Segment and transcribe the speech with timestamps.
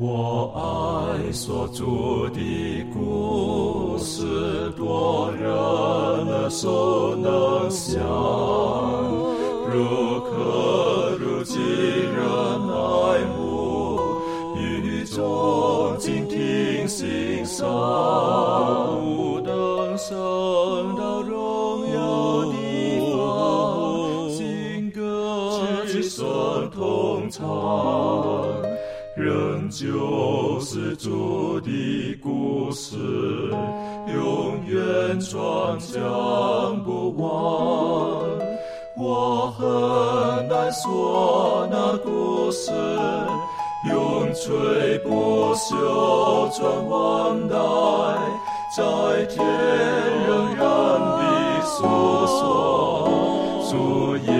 [0.00, 7.98] 我爱所著的故事，多人耳熟能详，
[29.78, 32.96] 就是主的故事，
[34.12, 37.28] 永远传讲不完。
[38.96, 42.72] 我很难说那故事，
[43.88, 47.56] 永垂不朽传万代，
[48.76, 49.46] 在天
[50.26, 50.66] 仍然
[50.98, 51.86] 的诉
[52.26, 53.08] 说
[53.70, 54.32] 主耶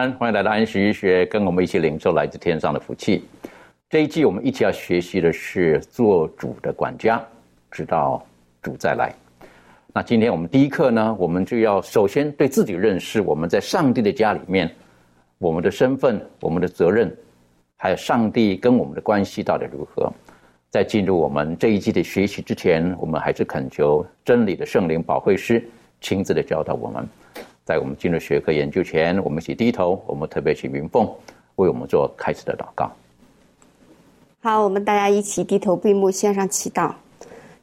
[0.00, 3.22] 欢迎来到安息医学，跟我们一起领受来自天上的福气。
[3.90, 7.22] 这一季我们一起要学习的是做主的管家，
[7.70, 8.24] 直到
[8.62, 9.12] 主再来。
[9.92, 14.70] 那今天我们第一课呢，我们就要首先对自己认识，我们在上帝的家里面，
[15.36, 17.14] 我们的身份、我们的责任，
[17.76, 20.10] 还有上帝跟我们的关系到底如何。
[20.70, 25.62] 在进入我们这一季的学习之前，我们还是恳求真理的圣灵保惠师
[26.00, 27.06] 亲自的教导我们。
[27.70, 30.02] 在我们进入学科研究前，我们一起低头。
[30.04, 31.08] 我们特别请云凤
[31.54, 32.90] 为我们做开始的祷告。
[34.42, 36.92] 好，我们大家一起低头闭目，献上祈祷。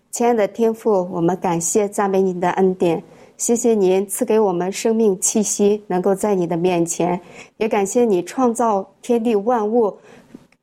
[0.10, 3.04] 亲爱的天父，我们感谢赞美您的恩典，
[3.36, 7.20] 谢谢您赐给我们生命气息，能够在你的面前，
[7.58, 9.94] 也感谢你创造天地万物，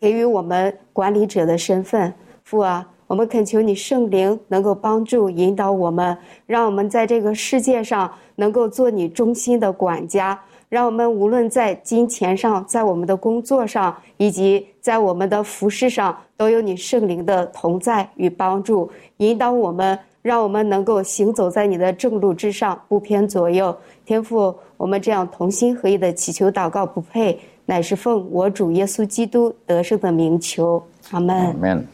[0.00, 2.11] 给予我们管理者的身份。
[2.45, 2.89] 父啊。
[3.06, 6.16] 我们恳求你圣灵能够帮助引导我们，
[6.47, 23.76] 让我们在这个世界上能够做你忠心的管家，让我们无论在金钱上，在我们的工作上，以及在我们的服饰上，都有你圣灵的同在与帮助，引导我们，让我们能够行走在你的正路之上，不偏左右。
[24.06, 30.82] 天父，我们这样同心合意的祈求祷告，不配，乃是奉我主耶稣基督得胜的名求。
[31.10, 31.86] 阿门。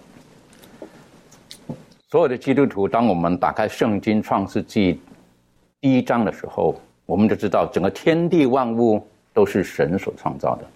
[2.10, 5.00] 所有的基督徒，当我们打开圣经创世纪
[5.81, 6.75] 第一章的时候，
[7.06, 9.00] 我们就知道整个天地万物
[9.32, 10.66] 都是神所创造的，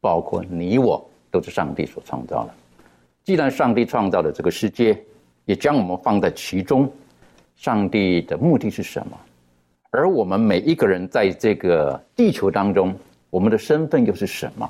[0.00, 2.54] 包括你我都是上帝所创造的。
[3.22, 5.00] 既然上帝创造了这个世界，
[5.44, 6.92] 也将我们放在其中，
[7.54, 9.16] 上帝的目的是什么？
[9.92, 12.92] 而我们每一个人在这个地球当中，
[13.30, 14.68] 我们的身份又是什么？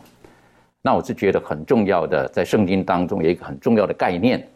[0.83, 4.47] 那我是觉得很重要的，在圣经当中有一个很重要的概念，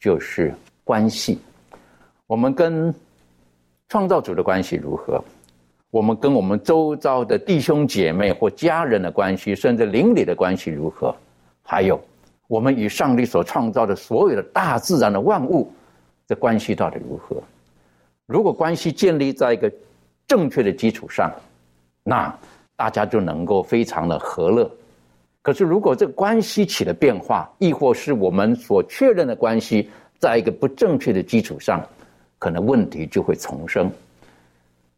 [0.00, 0.52] 就是。
[0.84, 1.38] 关系，
[2.26, 2.94] 我们跟
[3.88, 5.22] 创造主的关系如何？
[5.90, 11.14] 我们跟我们周遭的弟兄姐妹或家人的关系，甚至邻里的关系如何？
[11.62, 12.00] 还有，
[12.46, 15.72] 我们与上帝所创造的所有的大自然的万物
[16.28, 17.42] 的关系到底如何？
[18.26, 19.72] 如果关系建立在一个
[20.28, 21.32] 正确的基础上，
[22.04, 22.32] 那
[22.76, 24.70] 大家就能够非常的和乐。
[25.42, 29.90] 可是，如果这个关系起了变化，亦或是我们所确认的关系，
[30.20, 31.82] 在一个不正确的基础上，
[32.38, 33.90] 可能问题就会重生。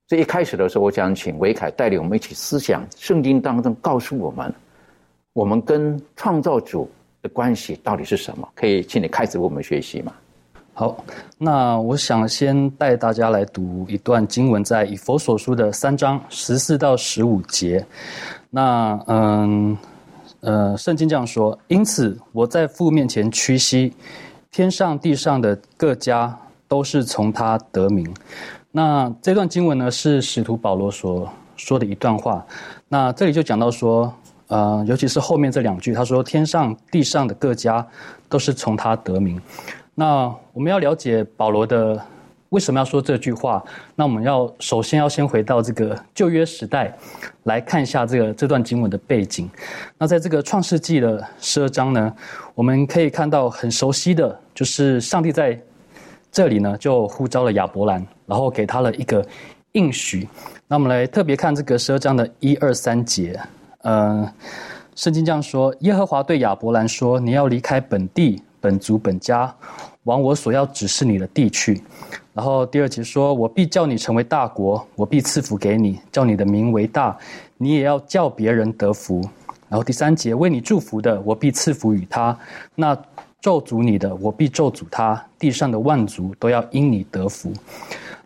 [0.08, 4.52] 所以一开始的时候，我想请维凯带领我们一起思想圣经当中告诉我们，
[5.32, 6.90] 我们跟创造主
[7.22, 8.46] 的关系到底是什么？
[8.54, 10.12] 可以请你开始为我们学习吗？
[10.74, 11.02] 好，
[11.38, 17.82] 那我想先带大家来读一段经文，在以佛所书的三章十四到十五节。
[18.50, 19.78] 那嗯
[20.40, 23.92] 呃，圣经这样说：因此我在父面前屈膝。
[24.52, 28.14] 天上地上的各家都是从他得名。
[28.70, 31.26] 那这段经文呢，是使徒保罗所
[31.56, 32.44] 说的一段话。
[32.86, 34.12] 那这里就讲到说，
[34.48, 37.84] 呃，尤其是后面这两句，他说天上地上的各家
[38.28, 39.40] 都是从他得名。
[39.94, 41.98] 那我们要了解保罗的。
[42.52, 43.62] 为什么要说这句话？
[43.96, 46.94] 那我们要首先要先回到这个旧约时代，
[47.44, 49.48] 来看一下这个这段经文的背景。
[49.96, 52.14] 那在这个创世纪的十二章呢，
[52.54, 55.58] 我们可以看到很熟悉的，就是上帝在
[56.30, 59.26] 这里呢就呼召了亚伯兰，然后给他了一个
[59.72, 60.28] 应许。
[60.68, 63.40] 那我们来特别看这个十二章的一二三节。
[63.84, 64.30] 嗯，
[64.94, 69.54] 圣经这样说：耶和华对亚伯兰说：“你要离开本地、本族、本家，
[70.04, 71.82] 往我所要指示你的地去。”
[72.32, 77.14] 然后第二节说：“我必叫你成为大国，我必赐福给你，叫你的名为大，
[77.58, 79.20] 你也要叫别人得福。”
[79.68, 82.34] 然后第三节：“为你祝福的，我必赐福与他；
[82.74, 82.96] 那
[83.40, 87.52] 咒诅你的，我必咒诅他；地上的万族都要因你得福。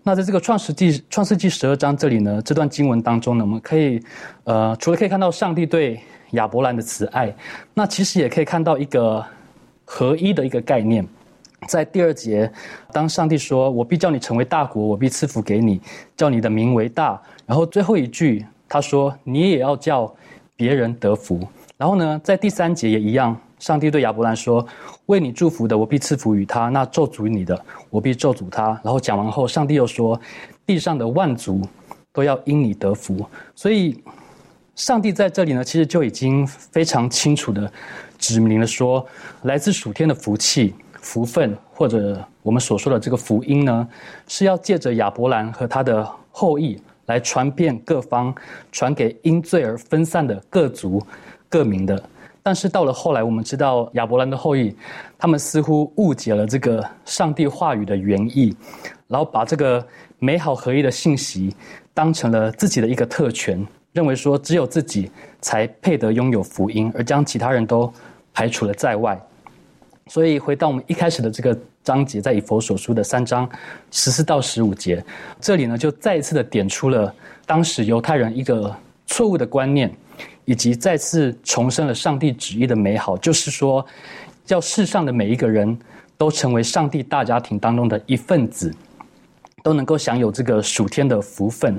[0.05, 4.01] 那在这个创世纪创世纪十二章这里呢，这段经文当中呢，我们可以
[4.45, 6.01] 呃，除了可以看到上帝对
[6.33, 7.35] 亚伯兰的慈爱，
[7.75, 9.25] 那其实也可以看到一个
[9.87, 11.07] 合一的一个概念。
[11.67, 12.53] 在第二节，
[12.93, 15.81] 当上帝说：“我必叫你成为大国，我必赐福给你，
[16.15, 20.15] 叫你的名为大。”然后最后一句他说：“你也要叫
[20.55, 21.41] 别人得福。”
[21.79, 23.35] 然后呢，在第三节也一样。
[23.59, 24.65] 上帝对亚伯兰说
[25.07, 27.59] ：“为你祝福的，我必赐福于他；那咒诅你的，
[27.89, 30.21] 我必咒诅他。”然后讲完后，上帝又说
[30.67, 31.63] ：“地上的万族
[32.13, 33.99] 都要因你得福。”所以，
[34.75, 37.73] 上帝在这里呢，其实就已经非常清楚的
[38.27, 39.07] 指明了说，
[39.43, 43.89] 来自属天的福气、福分，或者我们所说的这个福音呢，
[44.27, 46.77] 是要借着亚伯兰和他的后裔
[47.07, 48.35] 来传遍各方，
[48.73, 51.01] 传给因罪而分散的各族
[51.49, 52.03] 各民的。
[52.43, 54.77] 但是到了后来，我们知道亚伯兰的后裔，
[55.17, 58.57] 他们似乎误解了这个上帝话语的原意，
[59.07, 59.87] 然后把这个
[60.19, 61.55] 美好合一的信息
[61.95, 67.93] 当成了自己的一个特权，认为说只有自己才配得拥有福音，而将其他人都
[68.37, 69.19] 排除了在外。
[70.07, 73.49] 所以回到我们一开始的这个章节，在以佛所书的三章
[73.91, 75.03] 十四到十五节，
[75.41, 77.13] 这里呢就再一次的点出了
[77.47, 79.91] 当时犹太人一个错误的观念。
[80.49, 83.85] 以及再次重申了上帝旨意的美好，就是说，
[84.47, 85.77] 要世上的每一个人
[86.17, 88.73] 都成为上帝大家庭当中的一份子，
[89.65, 91.77] 都能够享有这个属天的福分。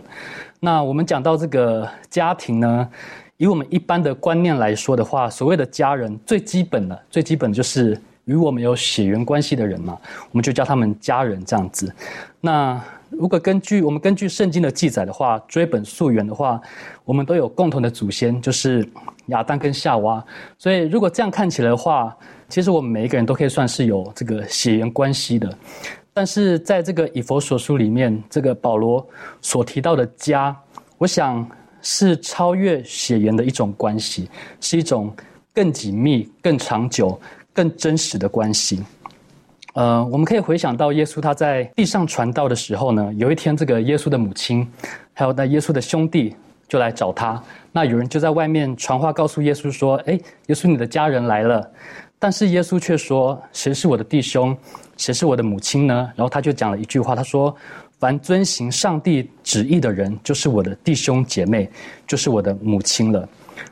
[0.59, 2.89] 那我们讲到这个家庭呢，
[3.37, 9.97] 以我们一般的观念来说的话，所谓的家人，最基本的、最基本就是与我们有血缘关系的人嘛，
[10.31, 11.93] 我们就叫他们家人这样子。
[12.41, 16.59] 那如果根据我们根据圣经的记载的话，追本溯源的话，
[17.05, 18.87] 我们都有共同的祖先，就是
[19.27, 20.23] 亚当跟夏娃。
[20.57, 22.15] 所以如果这样看起来的话，
[22.49, 25.55] 其实我们每一个人都可以算是有这个血缘关系的。
[26.11, 29.07] 但是在这个以佛所书里面，这个保罗
[29.41, 30.53] 所提到的家，
[30.97, 31.47] 我想
[31.89, 34.29] 是超越血缘的一种关系，
[34.59, 35.09] 是一种
[35.53, 37.17] 更紧密、更长久、
[37.53, 38.83] 更真实的关系。
[39.73, 44.67] 呃，我们可以回想到耶稣他在地上传道的时候呢，有一天这个耶稣的母亲，
[45.13, 46.35] 还有那耶稣的兄弟
[46.67, 47.41] 就来找他。
[47.71, 51.71] 那有人就在外面传话告诉耶稣说：“哎，耶稣你的家人来了。”
[52.19, 54.57] 但是耶稣却说：“谁是我的弟兄？
[54.97, 57.55] 谁是我的母亲呢？”然后他就讲了一句话，他说
[57.99, 61.69] ：“凡遵行上帝旨意的人，就是我的弟兄姐妹，
[62.05, 63.27] 就是我的母亲了。”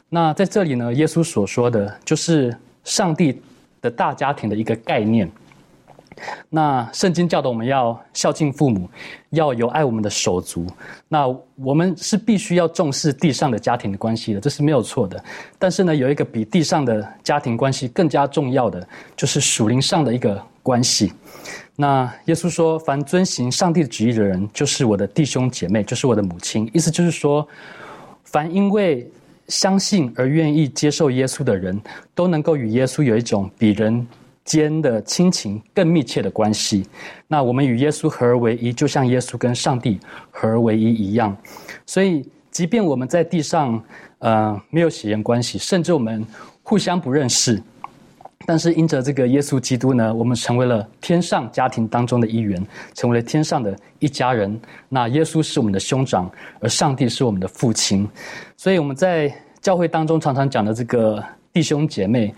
[0.09, 3.39] 那在这里呢，耶稣所说的就是上帝
[3.81, 5.29] 的大家庭的一个概念。
[6.49, 8.89] 那圣经教导我们要孝敬父母，
[9.31, 10.67] 要有爱我们的手足。
[11.07, 15.23] 那我们是必须要重视地上的家庭的关系的，这是没有错的。
[15.59, 21.13] 但是呢，有一个比地上的家庭关系更加重要的，就是属灵上的一个关系。
[21.75, 27.45] 那耶稣说：“凡遵行上帝旨意的人，就是我的弟兄姐妹，就是我的母亲。”意思就是说，
[28.23, 29.05] 凡因为
[29.49, 31.79] 相信而愿意接受耶稣的人，
[32.15, 34.07] 都能够与耶稣有一种比人。
[34.45, 36.85] 间的亲情更密切的关系，
[37.27, 39.99] 那我们与耶稣合而为一，就像耶稣跟上帝
[40.29, 41.35] 合而为一一样。
[41.87, 43.83] 所以，即便我们在地上，
[44.19, 46.23] 呃，没有血缘关系，甚至我们
[46.61, 47.59] 互相不认识，
[48.45, 52.63] 但是因着这个耶稣基督呢，我们成为了天上家庭当中的一员，
[52.93, 54.57] 成为了天上的一家人。
[54.87, 56.29] 那耶稣是我们的兄长，
[56.59, 58.07] 而上帝是我们的父亲。
[58.55, 62.31] 所以我们在教会当中常常讲的这个弟兄姐妹。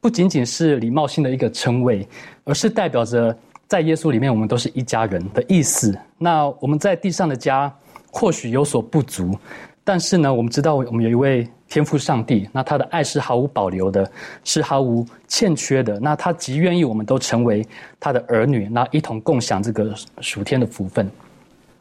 [0.00, 2.06] 不仅仅是礼貌性的一个称谓，
[2.44, 3.36] 而是代表着
[3.68, 5.94] 在耶稣里面我们都是一家人的意思。
[6.16, 7.70] 那我们在地上的家
[8.10, 9.38] 或许有所不足，
[9.84, 14.10] 但是呢，我们知道我们有一位天赋上帝，那他的爱是毫无保留的，
[14.42, 16.00] 是毫无欠缺的。
[16.00, 17.66] 那他极愿意我们都成为
[18.00, 21.06] 他的儿女，那一同共享这个属天的福分。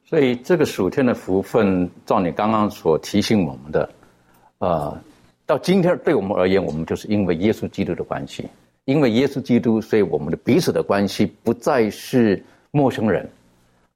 [0.06, 3.90] 所以，这个属天的福分，照你刚刚所提醒我们的，
[4.58, 4.98] 呃。
[5.50, 8.48] 到今天，对我们而言，我们就是因为耶稣基督的关系，
[8.86, 12.40] 因为耶稣基督，所以我们的彼此的关系不再是
[12.70, 13.28] 陌生人。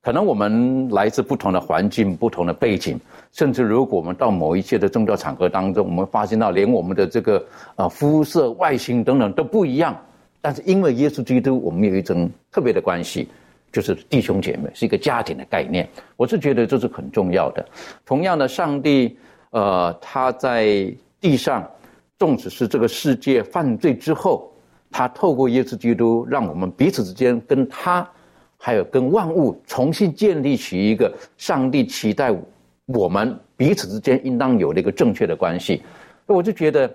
[0.01, 2.99] 可能我们来自不同的环境、不同的背景，
[3.33, 7.45] 甚至如果我们到某一些的宗教场合当中，我们发现到连我们的这个
[7.75, 9.95] 啊肤色、外形等等都不一样。
[10.41, 13.29] 但是因为耶稣基督，我们有一种特别的关系，
[13.71, 15.87] 就是弟兄姐妹，是一个家庭的概念。
[16.17, 17.63] 我是觉得这是很重要的。
[18.07, 19.15] 同样的，上帝，
[19.51, 20.91] 呃，他在。
[21.23, 21.65] 地上，
[22.19, 24.51] 纵使是这个世界犯罪之后，
[24.91, 28.05] 他透过耶稣基督，让我们彼此之间跟他，
[28.57, 32.29] 还有跟万物重新建立起一个上帝期待
[32.87, 35.81] 我们彼此之间应当有的一个正确的关系。
[36.25, 36.93] 我就觉得，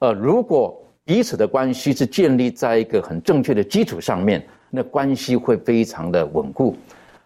[0.00, 6.76] 呃，如果彼此的关系是建立在一个很正确的基础上面，那关系会非常的稳固。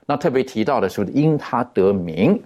[0.05, 2.39] 那特别提到的是因他得名。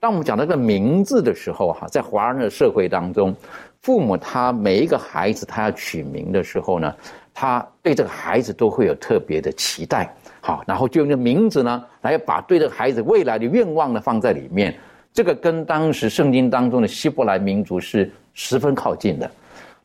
[0.00, 3.36] 当我们讲这个名字的时候，哈，在华人的社会当中，
[3.82, 6.94] 父母他每一个孩子他要取名的时候呢，
[7.34, 14.74] 他对这个孩子都会有特别的期待，好，然后就用这名字呢来把对这个孩子未来的愿望呢放在里面。
[15.12, 19.30] 这个跟当时圣经当中的希伯来民族是十分靠近的。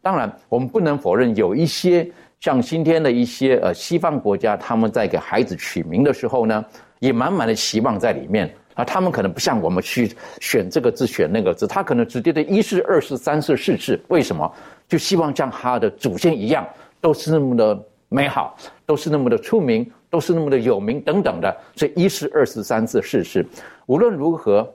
[0.02, 6.64] 当然，我们不能否认有一些像今天的一些呃西方国家，他们在给孩子取名的时候呢，
[7.00, 8.50] 也满满的期望在里面。
[8.76, 14.50] 啊，他们可能不像我们去选这个字选那个字，他可能直接的一世、二世、三世、四世，为什么？
[14.88, 16.68] 就希望像他的祖先一样，
[17.02, 18.56] 都是那么的美好，
[18.86, 21.58] 都是那么的出名，都是那么的有名等等的。
[21.76, 23.46] 所以一世、二世、三世、四世，
[23.88, 24.70] 无论如何，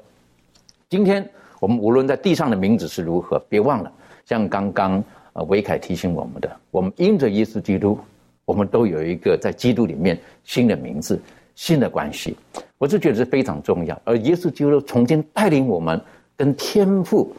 [0.88, 1.28] 今天
[1.60, 3.92] 我们无论在地上的名字是如何，别忘了，
[4.24, 5.04] 像刚刚
[5.34, 7.98] 呃维凯提醒我们的，我们因着耶稣基督，
[8.46, 11.20] 我们都有一个在基督里面新的名字。
[11.60, 12.34] 新的关系，
[12.78, 14.00] 我就觉得是非常重要。
[14.02, 16.00] 而耶稣基督重新带领我们
[16.34, 17.36] 跟天父。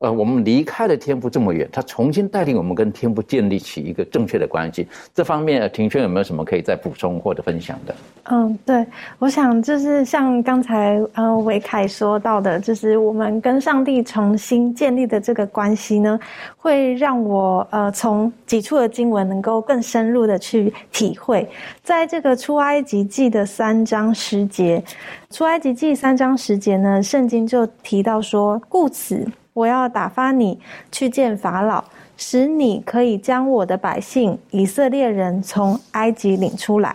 [0.00, 4.86] 呃，我们离开了天父这么远，他重新带领我们跟天父建立起一个正确的关系。
[5.14, 7.94] 这方面，庭轩有没有什么可以再补充或者分享的？
[8.24, 8.86] 嗯，对，
[9.18, 16.20] 我想就是像刚才呃维凯说到的，就是我们跟上帝重新建立的这个关系呢，
[16.58, 21.48] 会让我呃从几处的经文能够更深入的去体会。
[21.82, 24.84] 在这个出埃及记的三章十节，
[25.30, 29.26] 出埃及记三章十节呢，圣经就提到说，故此。
[29.56, 30.58] 我要打发你
[30.92, 31.82] 去见法老，
[32.18, 36.94] 使你可以将我的百姓以色列人从埃及领出来。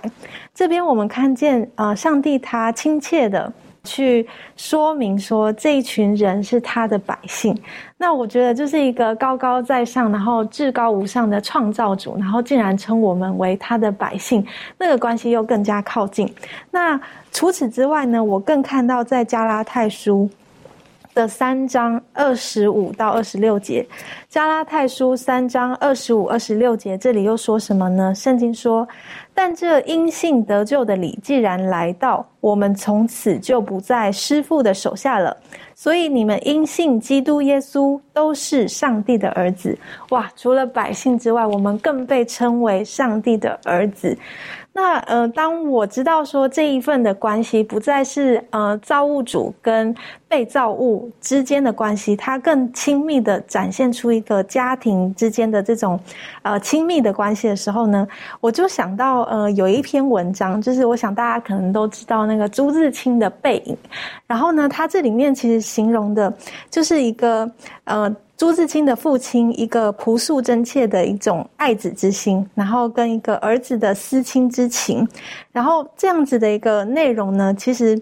[0.54, 3.52] 这边我们看见，呃，上帝他亲切的
[3.84, 7.60] 去说明说，这一群人是他的百姓。
[7.98, 14.46] 那我觉得就是一个高高在上，然后至高无上的创造主，然后竟然称我们为他的百姓，
[14.78, 16.32] 那个关系又更加靠近。
[16.70, 17.02] 那
[17.32, 20.30] 除此之外呢，我更看到在加拉太书。
[21.14, 23.86] 的三章二十五到二十六节，
[24.30, 28.14] 加拉太书三章二十五、二十六节，这里又说什么呢？
[28.16, 28.88] 圣经说
[29.34, 35.36] ：“但这因信得救的理既然来到，我们从此就不在师傅的手下了。
[35.76, 39.78] 所以你们因信基督耶稣，都是上帝的儿子。”
[40.12, 40.32] 哇！
[40.36, 44.18] 除了百姓之外，我们更被称为上帝的儿子。
[44.74, 49.94] 那呃，当我知道说这一份的关系不再是呃造物主跟
[50.30, 56.00] 被造物之间的关系，它更亲密的展现出一个家庭之间的这种
[56.42, 58.08] 呃亲密的关系的时候呢，
[58.40, 63.78] 我就想到呃有一篇文章，就是我想大家可能都知道那个朱自清的背影，
[64.26, 66.34] 然后呢，他这里面其实形容的
[66.70, 67.52] 就是一个
[67.84, 68.16] 呃。
[68.42, 75.08] 朱自清的父亲，一个朴素真切的一种爱子之心，然后跟一个儿子的思亲之情，
[75.52, 78.02] 然后这样子的一个内容呢，其实，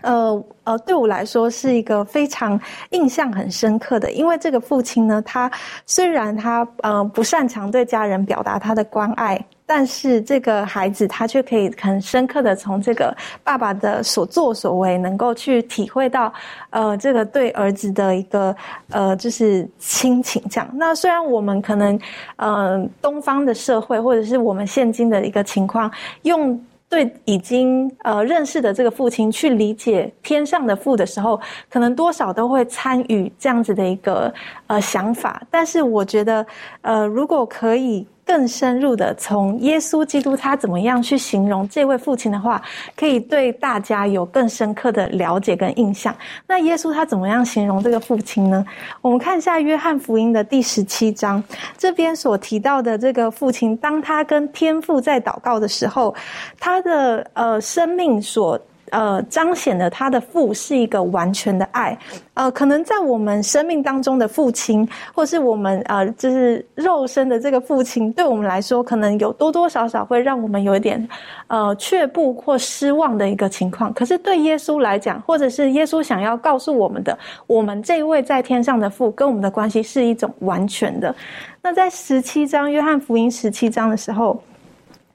[0.00, 5.48] 呃呃，对我来说是一个非常印象很深刻的，因为这个父亲呢，他
[5.86, 9.40] 虽然他呃不擅长对家人表达他的关爱。
[9.64, 16.30] 但是这个孩子他却可以很深刻的从这个爸爸的所作所为，能够去体会到，
[16.70, 18.54] 呃，这个对儿子的一个
[18.90, 20.68] 呃，就是亲情这样。
[20.74, 21.98] 那虽然我们可能，
[22.36, 25.90] 呃，东方的社会或者是我们现今的一个情况，
[26.22, 31.40] 用对已经呃认识的这个父亲去理解天上的父的时候，
[31.70, 34.30] 可能多少都会参与这样子的一个
[34.66, 35.42] 呃想法。
[35.50, 36.44] 但是我觉得，
[36.82, 38.06] 呃，如果可以。
[38.32, 42.62] 更深入的从耶稣基督他怎么样去形容这位父亲的话，
[42.96, 46.16] 可以对大家有更深刻的了解跟印象。
[46.46, 48.64] 那耶稣他怎么样形容这个父亲呢？
[49.02, 51.44] 我们看一下约翰福音的第十七章，
[51.76, 56.14] 这边所提到的这个父亲，当他跟天父在祷告的时候，
[56.58, 58.58] 他的呃生命所。
[58.92, 61.98] 呃，彰显了他的父是一个完全的爱。
[62.34, 71.08] 呃，可能在我们生命当中的父亲，或是我们呃，就是肉身的这个父亲，对我们来说，可能有多多少少会让我们有一点
[71.46, 73.92] 呃却步或失望的一个情况。
[73.94, 81.14] 可是对耶稣来讲，或者是耶稣想要告诉我们的，我们这一位在天上的父跟我们的关系是一种完全的。
[81.62, 84.38] 那在十七章约翰福音十七章的时候。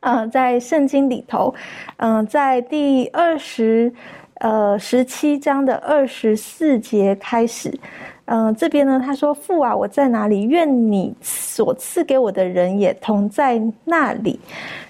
[0.02, 1.54] 嗯，在圣经里头，
[1.98, 3.92] 嗯，在第二十
[4.36, 7.78] 呃十七章的二十四节开始，
[8.26, 10.44] 嗯，这边呢，他说：“父啊，我在哪里？
[10.44, 14.40] 愿你所赐给我的人也同在那里。”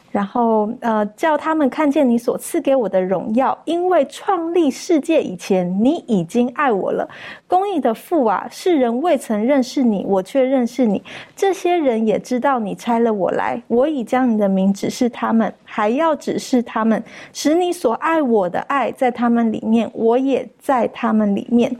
[0.10, 7.08] 然后，呃，叫他们看见你所赐给我的荣耀，因为创立世界以前，你已经爱我了。
[7.46, 11.04] 公义的父啊，世人未曾认识你，我却认识你。
[11.36, 21.76] 这些人也知道你差了我来，我已将你的名指示他们，还要指示他们，使你所爱我的爱在他们里面，我也在他们里面。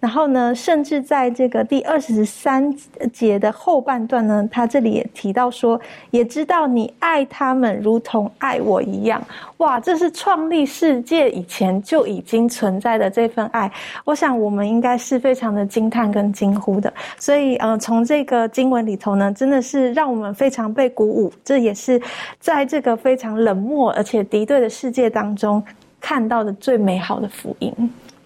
[0.00, 2.74] 然后呢，甚至在这个第二十三
[3.12, 5.78] 节的后半段呢，他这里也提到说，
[6.10, 7.71] 也知道你爱他们。
[7.80, 9.22] 如同爱我一样，
[9.58, 9.78] 哇！
[9.78, 13.70] 这是创立世界以前就已经存在的这份爱。
[14.04, 16.92] 我想我们应该是非常的惊叹跟惊呼的。
[17.18, 21.32] 所以，呃，从这个经文里头呢，真的是让我们非常被鼓舞。
[21.44, 22.00] 这也是
[22.40, 25.62] 在这个非常冷漠而且敌对的世界当中
[26.00, 27.72] 看到的最美好的福音。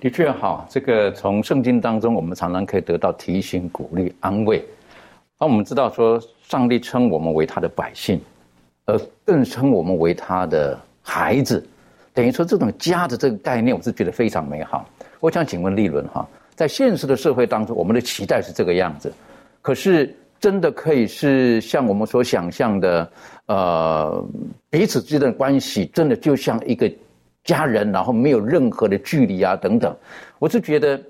[0.00, 4.65] 的确，哈，这个从圣经当中，我们常常可以得到提醒、鼓励、安慰。
[5.38, 8.21] 而我们知道说，上帝称我们为他的百姓。
[8.87, 11.64] 而更称我们为他的孩子，
[12.14, 14.88] 等于说这种家的这个概念，我是觉得非常美好。
[15.21, 19.12] 我想请问立伦哈，在现实的社会当中，我们的期待是这个样子，
[19.61, 23.11] 可是真的可以是像我们所想象的，
[23.47, 24.25] 呃，
[24.71, 26.90] 彼此之间的关系真的就像一个
[27.43, 29.97] 家人，然后没有任何的距离啊等等。
[30.38, 31.00] 我是觉得，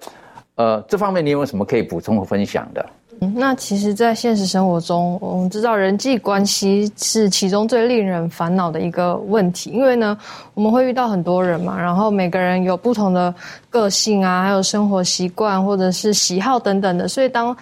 [0.54, 2.87] 呃，这方面你有什么可以补充和分享的？
[3.18, 10.16] 那其实，在现实生活中，我们知道人际关系是其中最令人烦恼的一个问题，因为呢，
[10.54, 13.35] 我们会遇到很多人嘛，然后每个人有不同的
[13.76, 17.54] 个性啊，还有生活习惯或者是喜好等等的，所以当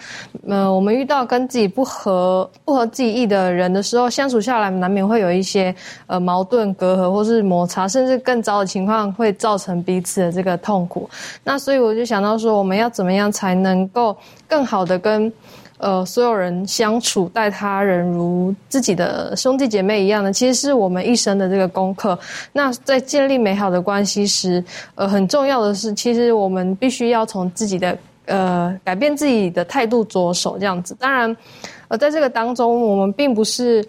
[0.47, 5.75] 呃我们遇到跟自己不合、不合自己意的人的时候，相处下来难免会有一些
[6.07, 11.09] 呃矛盾、隔阂或是摩擦，甚至更糟的情况会造成彼此的这个痛苦。
[11.43, 14.15] 那所以我就想到说，我们要怎么样才能够
[14.47, 15.29] 更好的跟
[15.77, 22.17] 呃，所有人相处，待他人如自己的兄弟姐妹一样的，其实是我们一生的这个功课。
[22.53, 24.63] 那在建立美好的关系时，
[24.95, 27.97] 呃，很重要的是，其其实我们必须要从自己的
[28.27, 30.95] 呃改变自己的态度着手，这样子。
[30.99, 31.35] 当然，
[31.87, 33.83] 呃，在这个当中，我们并不是。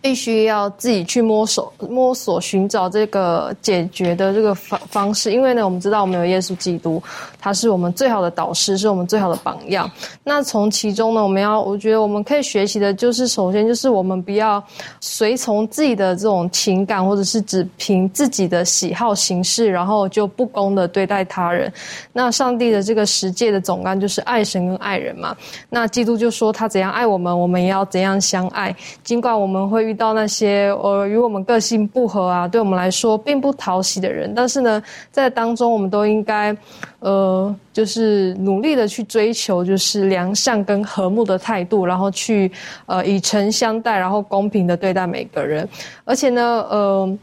[0.00, 7.02] 必须要自己去摸索、摸索、寻找这个解决的这个方方式，因为呢，我们知道我们有耶稣基督，
[7.48, 9.90] 他是我们最好的导师，是我们最好的榜样。
[10.22, 14.62] 那从其中呢，我们要，我觉得我们可以学习的，就是首先就是我们不要
[15.00, 21.72] 随从自己的这种情感，或者是只凭自己的喜好行事，然后就不公的对待他人。
[22.12, 25.34] 那上帝的这个十诫的总纲就是爱神跟爱人嘛。
[25.68, 28.72] 那基督就说他怎样爱我们，我们也要怎样相爱。
[29.02, 29.88] 尽管我们会。
[29.88, 36.54] 遇到那些呃与我们个性不合啊，对我们来说并不讨喜的人，但是呢，在当中我们都应该，
[37.00, 42.50] 呃，就是努力的去追求，就是良善跟和睦的态度，然后去
[42.86, 45.68] 呃以诚相待，然后公平的对待每个人。
[46.04, 47.18] 而且呢，呃，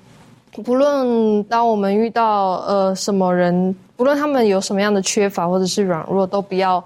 [0.64, 6.84] 不论当我们遇到呃什么人，不论他们有什么样的缺乏或者是软弱，都不要。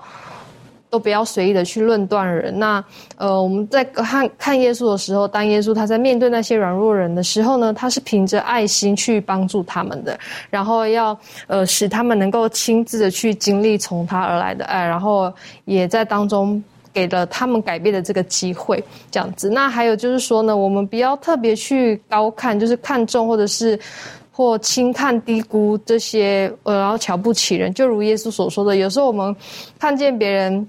[0.89, 2.57] 都不要随意的去论断人。
[2.57, 2.83] 那
[3.15, 15.31] 呃，我们在看看耶稣的时候，当耶稣他在面对那些软弱人的时候呢，他是凭着爱心去帮助他们的，然后要呃使他们能够亲自的去经历从他而来的爱，然后
[15.65, 19.47] 也在当中给了他们改变的这个机会，这样子。
[19.47, 23.79] 那还有就是说呢，我们不要特别去高看，就是看重或者是
[24.31, 27.71] 或轻看低估这些呃，然后瞧不起人。
[27.75, 29.35] 就如耶稣所说的，有时候我们
[29.77, 30.67] 看见别人。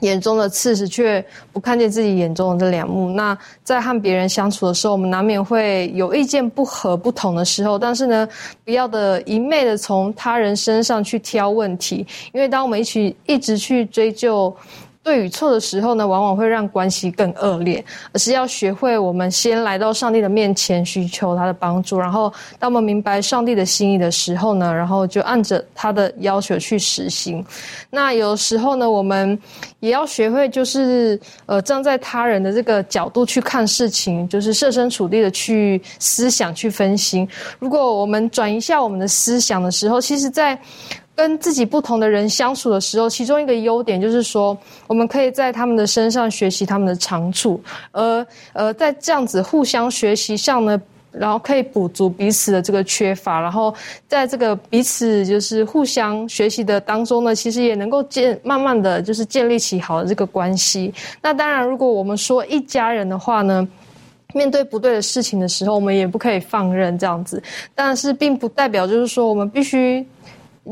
[0.00, 3.10] 眼中的刺时却不看见自己眼中的这两幕。
[3.10, 7.78] 那在和别人相处的时候，我们难免会有意见不合、不同的时候。
[7.78, 8.28] 但是呢，
[8.64, 14.54] 不要的一昧的从他人身上去挑问题，因为当我们一起一直去追究。
[15.08, 17.82] 对与错的时候呢，往往会让关系更恶劣。
[18.12, 21.98] 而是要学会，我们先来到上帝的面前，寻求他的帮助。
[21.98, 27.42] 然后，当我们明白上帝的心意的时候呢，然后就按着他的要求去实行。
[27.88, 29.38] 那有时候呢，我们
[29.80, 37.26] 也要学会，就是呃，站在他人的这个角度去看事情，就是设身处地的去思想、去分析。
[37.58, 40.58] 如果我们转移一下我们的思想的时候，其实，在
[41.18, 53.74] 跟自己不同的人相处的时候，其中一个优点就是说，我们可以在他们的身上学习他们的长处，而呃，在这样子互相学习上呢，然后可以补足彼此的这个缺乏，然后
[54.06, 60.94] 在这个彼此就是互相学习的当中呢，其实也能够建慢慢的就是建立起好的这个关系。
[61.20, 63.66] 那当然，如果我们说一家人的话呢，
[64.34, 67.42] 面对不对的事情的时候，我们也不可以放任这样子，
[67.74, 70.06] 但是并不代表就是说我们必须。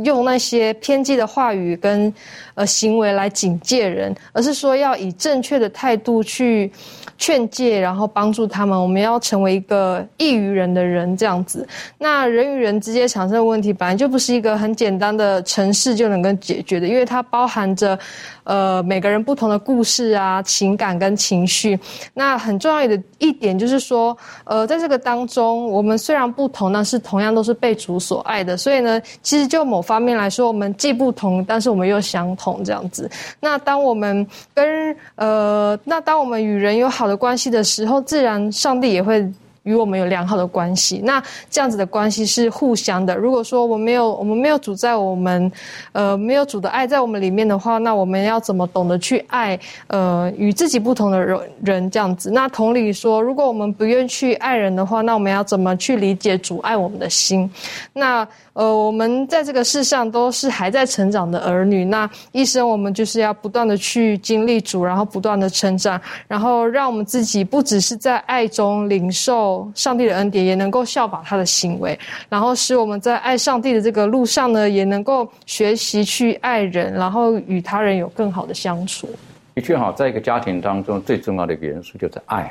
[0.04, 2.12] 用那些偏激的话语跟
[2.54, 6.70] 呃行为来警戒人，而是说要以正确的态度去
[7.18, 8.80] 劝诫，然后帮助他们。
[8.80, 11.66] 我们要成为一个益于人的人，这样子。
[11.98, 17.98] 那人与人之间产生的问题，本来就不是一个很简单的城市就能够解决的，因为它包含着。
[18.46, 21.78] 呃，每个人不同的故事啊，情感跟情绪，
[22.14, 28.56] 那很重要的一点就是说，呃，在这个当中，我们虽然不同，但是同样都是被主所爱的。
[28.56, 33.10] 所以呢，其实就某方面来说，我们既不同，但是我们又相同这样子。
[33.40, 39.28] 那当我们跟呃，那当我们与人有好的关系的时候，自然上帝也会。
[39.66, 43.16] 与我们有良好的关系，那这样子的关系是互相的。
[43.16, 45.50] 如果说我们没有，我们没有主在我们，
[45.90, 52.30] 呃，没有主的爱在我们里面的话，那我们要怎么懂得去爱，呃，与自己不同的人人这样子？
[52.30, 57.50] 那同理说，如果我们不愿去爱人的话，那我们要怎么去理解主爱我们的心？
[57.92, 58.26] 那。
[58.56, 71.98] 呃，我们在这个世上都是还在成长的儿女，那一生我们就是要不断的去经历主，然后不断的成长，然后让我们自己不只是在爱中领受上帝的恩典，也能够效法他的行为，
[72.30, 79.06] 然后使我们在爱上帝的这个路上呢，也能够学习去爱人，然后与他人有更好的相处。
[79.54, 82.50] 的确哈，在一个家庭当中，最重要的一个元素就是爱，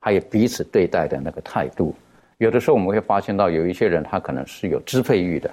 [0.00, 1.94] 还有彼此对待的那个态度。
[2.42, 5.48] 有的时候我们会发现到有一些人，他可能是有支配欲的，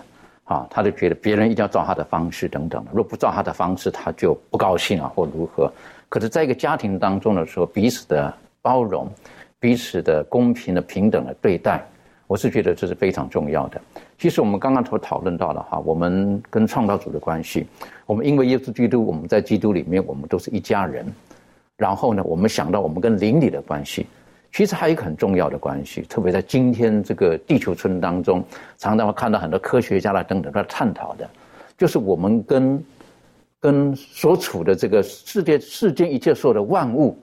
[0.45, 5.71] 啊，他就觉得别人一定要照他的方式等等的，若不照他的方式，他就不高兴啊，或如何。
[6.10, 9.08] 可是，在一个家庭当中的时候，彼此的包容，
[9.60, 11.80] 彼此的公平的平等的对待，
[12.25, 13.80] 我是觉得这是非常重要的。
[14.17, 17.67] 其实我们刚刚所讨论到的哈，我们跟创造主的关系，
[18.08, 21.06] 我们因为耶稣基督，我们在基督里面，我们都是一家人。
[21.78, 24.08] 然后呢，我们想到我们跟邻里的关系。
[24.52, 28.44] 其实还有一个很重要的关系，特别在今天这个地球村当中，
[28.78, 31.30] 常常会看到很多科学家啦等等在探讨的，
[31.78, 32.84] 就是我们跟
[33.60, 37.18] 跟所处的这个世界世间一切所有的万物，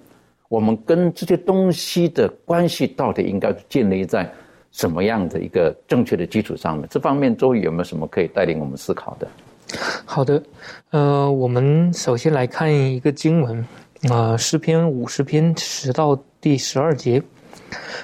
[0.49, 4.31] 我们跟这些东西的关系到底应该建立在
[4.71, 6.87] 什么样的一个正确的基础上面？
[6.89, 9.29] 这方面周瑜有没有什么可以带领我们思考的？
[10.05, 10.43] 好的，
[10.91, 13.67] 呃，我们首先来看一个经文。
[14.11, 17.21] 啊，诗篇五十篇十到第十二节，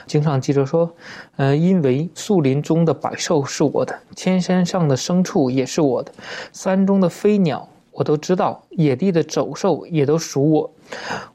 [0.04, 0.92] 经上记着说，
[1.36, 6.12] 呃，因为树林中的百兽是我的，千山上的牲畜也是我的，
[6.52, 10.68] 山中的飞鸟我都知道，野地的走兽也都属我。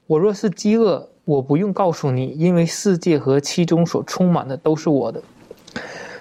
[0.05, 5.23] 我若是饥饿，我不用告诉你，因为世界和其中所充满的都是我的。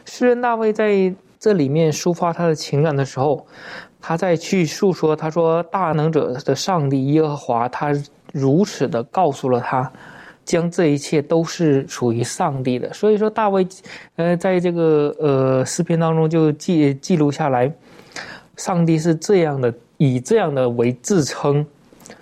[0.05, 3.45] 诗人大卫在这里面抒发他的情感的时候，
[4.01, 7.93] 他在去诉说，他说大能者的上帝耶和华他。
[8.33, 9.91] 如此的告诉了他，
[10.47, 12.91] 将这一切都是属于上帝的。
[12.95, 13.67] 所以说，大卫，
[14.15, 17.71] 呃，在这个呃诗篇当中就记记录下来，
[18.57, 21.67] 上帝是这样的，以这样的为自称。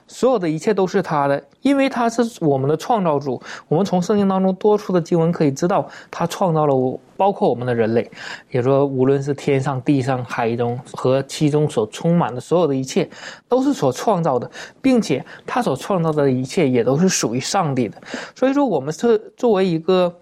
[0.09, 3.41] 所有的一切都是他的，因为他是我们的创造主。
[3.69, 8.09] 我们从圣经当中多出的经文可以知道，他创造了包括我们的人类，
[8.51, 13.09] 也说无论是天上、地上、海中和其中所充满的所有的一切，
[13.49, 14.51] 都是所创造的，
[14.83, 17.97] 并且他所创造的一切也都是属于上帝的。
[18.35, 20.15] 所以说，我们是作为一个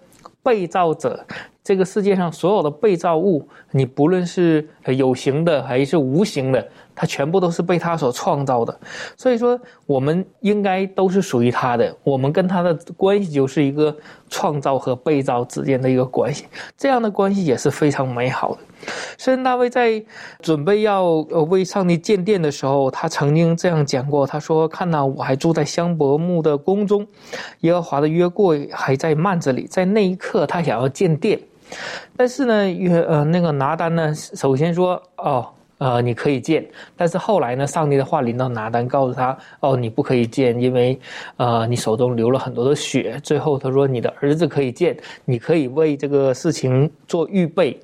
[0.43, 1.27] 被造者。
[1.65, 8.79] 这个世界上所有的被造物，你不论是有形的还是无形的，它全部都是被他所创造的。
[9.17, 11.95] 所以说，我们应该都是属于他的。
[12.05, 13.97] 我们跟他的关系就是一个
[14.29, 18.59] 创造和被造之间的一个关系，这样的关系也是非常美好的。
[19.17, 20.05] 圣大卫在
[20.41, 27.07] 准备要呃为上帝建殿的时候，他曾经这样讲过：“他说，看呐，我还住在香柏木的宫中，
[27.61, 29.69] 耶和华的约柜还在幔子里。
[29.69, 31.41] 在那一刻，他想要建殿。”
[32.17, 35.49] 但是呢，约呃那个拿单呢，首先说哦，
[35.83, 36.65] 呃你可以见，
[36.97, 40.97] 但是后来呢，上帝的话临到拿单，告诉他哦你不可以见，因为
[41.39, 43.19] 呃你手中流了很多的血。
[43.25, 47.77] 最后他说你的儿子可以见，你可以为这个事情做预备。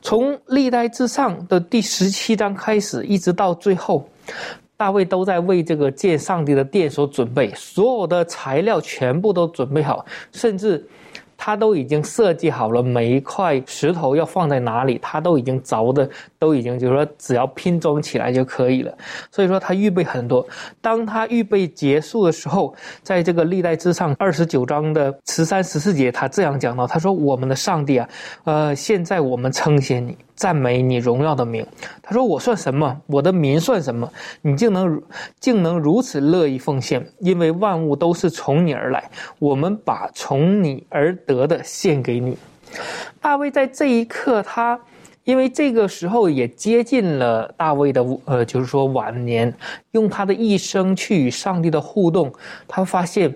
[0.00, 4.08] 从历代至上的第十七章开始，一直到最后，
[4.76, 10.86] 大卫都在为这个建上帝的殿所准备，所有的材料全部都准备好，甚至。
[11.36, 18.96] 他都已经设计好了每一块石头要放在哪里，他都已经凿的，都已经就是说只要拼装起来就可以了。
[19.30, 20.46] 所以说他预备很多。
[20.80, 28.08] 当他预备结束的时候，在这个历代之上二十九章的十三十四节，他这样讲到：他说我们的上帝啊，
[28.44, 30.16] 呃，现在我们称谢你。
[30.34, 31.64] 赞美你荣耀的名，
[32.02, 33.00] 他说：“我算什么？
[33.06, 34.10] 我的民算什么？
[34.42, 35.02] 你竟能
[35.38, 42.36] 竟能如此乐意奉献，因为万物都是从你而来，我们把从你而得的献给你。”
[43.20, 44.78] 大卫在这一刻，他
[45.22, 49.54] 因为这个时候也接近了大卫的呃，就是说晚年，
[49.92, 52.32] 用他的一生去与上帝的互动，
[52.66, 53.32] 他发现，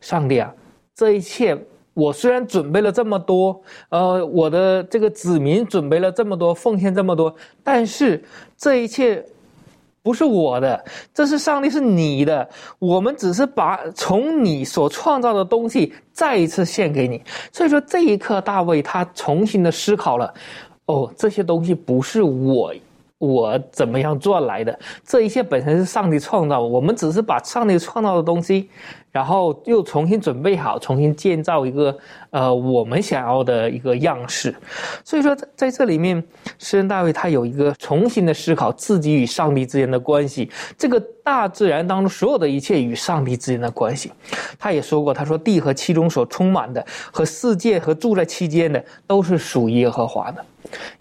[0.00, 0.54] 上帝啊，
[0.94, 1.58] 这一切
[1.96, 8.22] 我虽然准备了这么多，呃，我的这个子民准备了这么多，奉献这么多，但是
[8.56, 9.24] 这一切。
[10.02, 12.48] 不是我的，这是上帝，是你的。
[12.78, 17.20] 我们只是把从你所创造的东西再一次献给你。
[17.50, 20.32] 所以说，这一刻，大卫他重新的思考了，
[20.84, 22.72] 哦，这些东西不是我。
[23.18, 24.78] 我怎么样赚来的？
[25.04, 28.68] 这一切本身是上帝创造，我们只是把上帝创造的东西，
[29.10, 31.96] 然后又重新准备好，重新建造一个
[32.28, 34.54] 呃我们想要的一个样式。
[35.02, 36.22] 所以说，在这里面，
[36.58, 44.12] 诗人大卫他有一个重新的思考自己与上帝之间的关系，这个大自然当中所有的一切与上帝之间的关系。
[44.58, 50.44] 他也说过，他说地和其中所充满的，和世界和住在期间的，都是属耶和华的。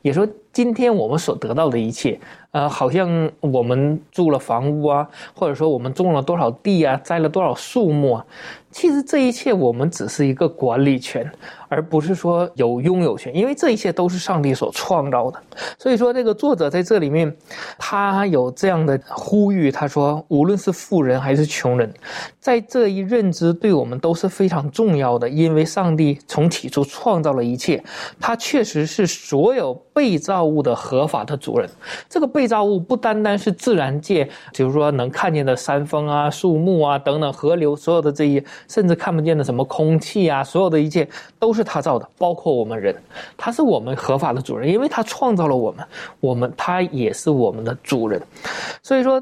[0.01, 0.25] 也说。
[0.55, 2.17] 今天我们所得到的一切，
[2.51, 8.25] 呃，好像我们住了房屋啊，或者说我们种了多少地啊，栽了多少树木啊。
[8.71, 11.29] 其实这一切我们只是一个管理权，
[11.75, 15.37] 而不是说有拥有权，因为这一切都是上帝所创造的。
[15.77, 17.35] 所以说，这个作者在这里面，
[17.77, 21.93] 他有这样的呼吁，他说，无论是富人还是穷人，
[22.39, 27.83] 在这一认知对我们都是非常重要的，因为上帝从起初创造了一切，
[28.17, 31.69] 他确实是所有被造物的合法的主人。
[32.07, 38.41] 这个被造物不单单是自然界，比如说能看见的山峰啊、树木啊等等河流，所有的这些。
[38.69, 41.07] 甚至看不见的什么空气啊，所有的一切
[41.39, 42.95] 都是他造的，包括我们人，
[43.35, 45.85] 他是我们合法的主人，因为他创造了我们，
[46.19, 48.21] 我们他也是我们的主人。
[48.83, 49.21] 所以说，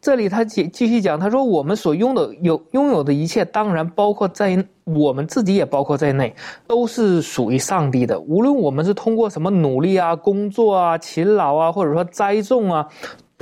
[0.00, 6.34] 这里他继继续讲，他说我们所拥的有拥有的一切，当然包括在我们自己也包括在内，
[6.66, 8.18] 都是属于上帝的。
[8.20, 12.88] 无论我们是通过什么努力啊、工作啊、勤劳啊，或者说栽种啊。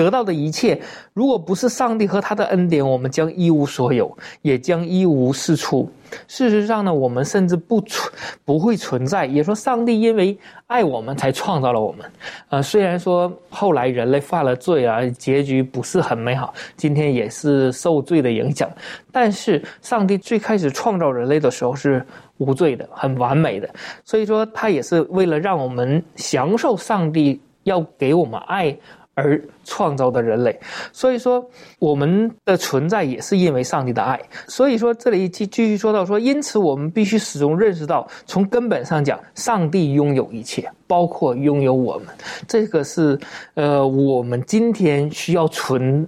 [0.00, 0.80] 得到的一切，
[1.12, 5.90] 如果不是上帝和他的恩典，我们将一无所有，也将一无是处。
[6.26, 8.10] 事实上呢，我们甚至不存，
[8.42, 9.26] 不会存在。
[9.26, 10.36] 也说上帝因为
[10.68, 12.10] 爱我们才创造了我们。
[12.48, 18.70] 呃，虽然说后来人类犯了罪啊，结局不是很美好，今天也是受罪的影响。
[19.12, 22.02] 但是上帝最开始创造人类的时候是
[22.38, 23.68] 无罪的，很完美的。
[24.02, 28.74] 所以说，他也是为了让我们享受上帝要给我们爱。
[29.20, 30.58] 而创造的人类，
[30.92, 31.44] 所以说
[31.78, 34.18] 我们的存在也是因为上帝的爱。
[34.48, 42.06] 所以说这里继继续说到说，因此我们必须始终认识到，从根本上讲，上帝拥有一切，包括拥有我们。
[42.48, 43.18] 这个是
[43.54, 46.06] 呃我们今天需要存，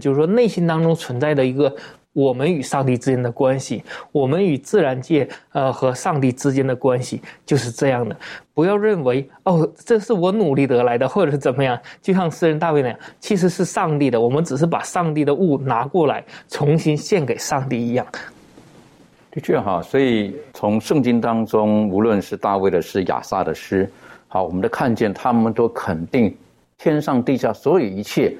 [0.00, 1.74] 就是说内心当中存在的一个。
[2.12, 8.16] 我们与上帝之间的关系，我们与自然界呃和上帝之间的关系就是这样的。
[8.52, 11.78] 不要认为哦，这是我努力得来的，或者是怎么样。
[12.02, 18.04] 就像诗人大卫那样，其实是上帝的，我们只是把上帝的物拿过来，重新献给上帝一样。
[19.30, 23.88] 的确哈，所以从圣经当中，无论是大卫的诗、亚萨的诗，
[24.26, 26.36] 好，我们都看见他们都肯定
[26.76, 28.34] 天上地下所有一切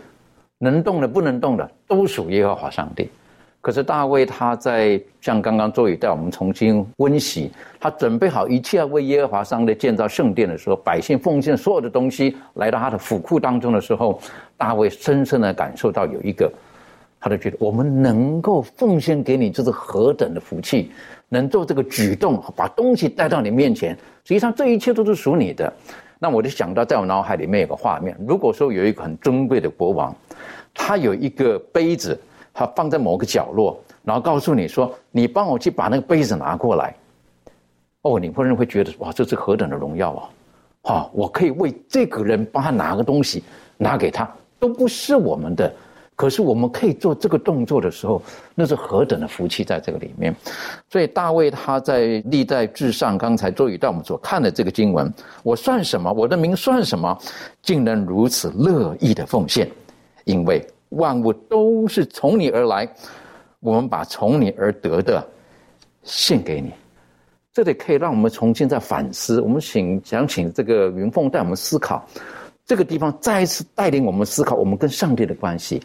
[0.58, 3.08] 能动的、不能动的，都属耶和华上帝。
[3.62, 14.18] 可是大卫他在像刚刚周宇带我们重新温习，他准备好一切要为耶和华上帝建造圣殿的时候，百姓奉献所有的东西来到他的府库当中的时候，
[14.56, 16.50] 大卫深深的感受到有一个，
[17.20, 20.90] 他就觉得我们能够奉献给你，这是何等的福气，
[21.28, 23.90] 能做这个举动，把东西带到你面前，
[24.24, 25.70] 实际上这一切都是属你的。
[26.18, 30.16] 那我就想到在我脑海里面有个画面，如果说有一个很尊贵的国王，
[30.72, 32.18] 他有一个杯子。
[32.60, 36.94] 他放在某个角落，然后告诉你说：“你帮我去把那个杯子拿过来。”
[38.04, 40.28] 哦，你会人会觉得哇，这是何等的荣耀啊！
[40.82, 43.42] 哈，我可以为这个人帮他拿个东西，
[43.78, 45.72] 拿给他，都不是我们的，
[46.14, 48.20] 可是我们可以做这个动作的时候，
[48.54, 50.36] 那是何等的福气在这个里面。
[50.90, 55.10] 所以大卫他在历代至上，刚才周宇带我们所看的这个经文，
[55.42, 56.12] 我算什么？
[56.12, 57.18] 我的名算什么？
[57.62, 59.66] 竟能如此乐意的奉献，
[60.24, 60.62] 因为。
[60.90, 62.88] 万物都是从你而来，
[63.58, 65.26] 我们把从你而得的
[66.02, 66.72] 献给你，
[67.52, 69.40] 这里可以让我们重新再反思。
[69.40, 72.06] 我们请想请这个云凤带我们思考，
[72.64, 75.82] 这个地方再一次带领我们思考我们跟上帝的关系，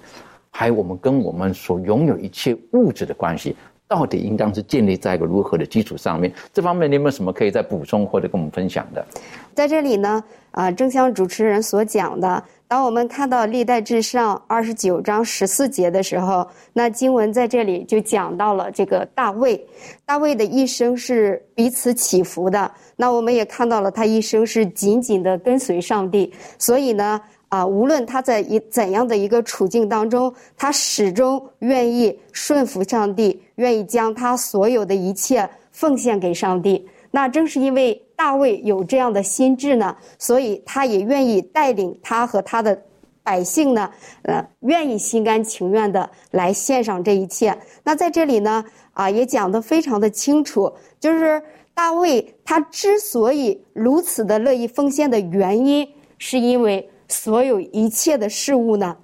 [0.52, 3.56] 还有我们跟我们所拥有一切物质的关系，
[3.88, 6.32] 到底应当是建立在一个如何的基础上面？
[6.52, 9.06] 这方面你有没有什么可以再补充或者跟我们分享的？
[9.54, 19.64] 在这里呢，啊，正像主持人所讲的，当我们看到历代至上二十九章十四节的时候，那经文在这里就讲到了这个大卫，
[20.06, 22.70] 大卫的一生是彼此起伏的。
[22.96, 27.22] 那我们也看到了他一生是紧紧的跟随上帝，所以呢。
[27.50, 36.86] 啊，无论他在一怎样的一个处境当中，他始终愿意顺服上帝，愿意将他所有的一切奉献给上帝。
[37.12, 42.78] 那正是因为大卫有这样的心智呢，所以他也愿意带领他和他的
[43.24, 43.90] 百姓呢，
[44.24, 47.58] 呃，愿意心甘情愿的来献上这一切。
[47.84, 51.42] 那在这里呢，啊，也讲得非常的清楚，就是
[51.74, 56.90] 大卫他之所以如此的乐意奉献的原因，是因为。
[57.08, 58.96] 所有一切的事物呢，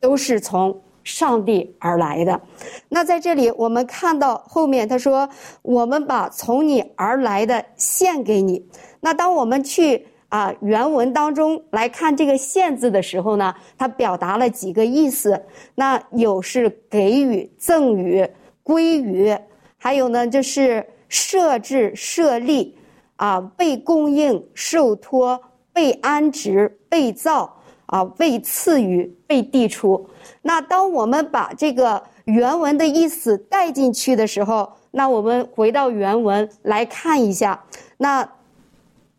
[0.00, 2.40] 都是从上帝而来的。
[2.88, 5.28] 那在这里，我们看到后面他说
[5.62, 8.62] ：“我们把从你而来的献给你。”
[9.00, 15.42] 那当我们去啊原文当中来看这个“献”字的时候呢，它表达了几个意思。
[15.74, 18.28] 那有是给予、赠予、
[18.62, 19.34] 归于，
[19.78, 22.76] 还有呢就是设置、设立
[23.16, 25.40] 啊，被供应、受托。
[25.78, 30.10] 被安置、被造啊，被赐予、被递出。
[30.42, 37.62] 那当我们把这个原文的意思带进去的时候，那我们回到原文来看一下，
[37.96, 38.28] 那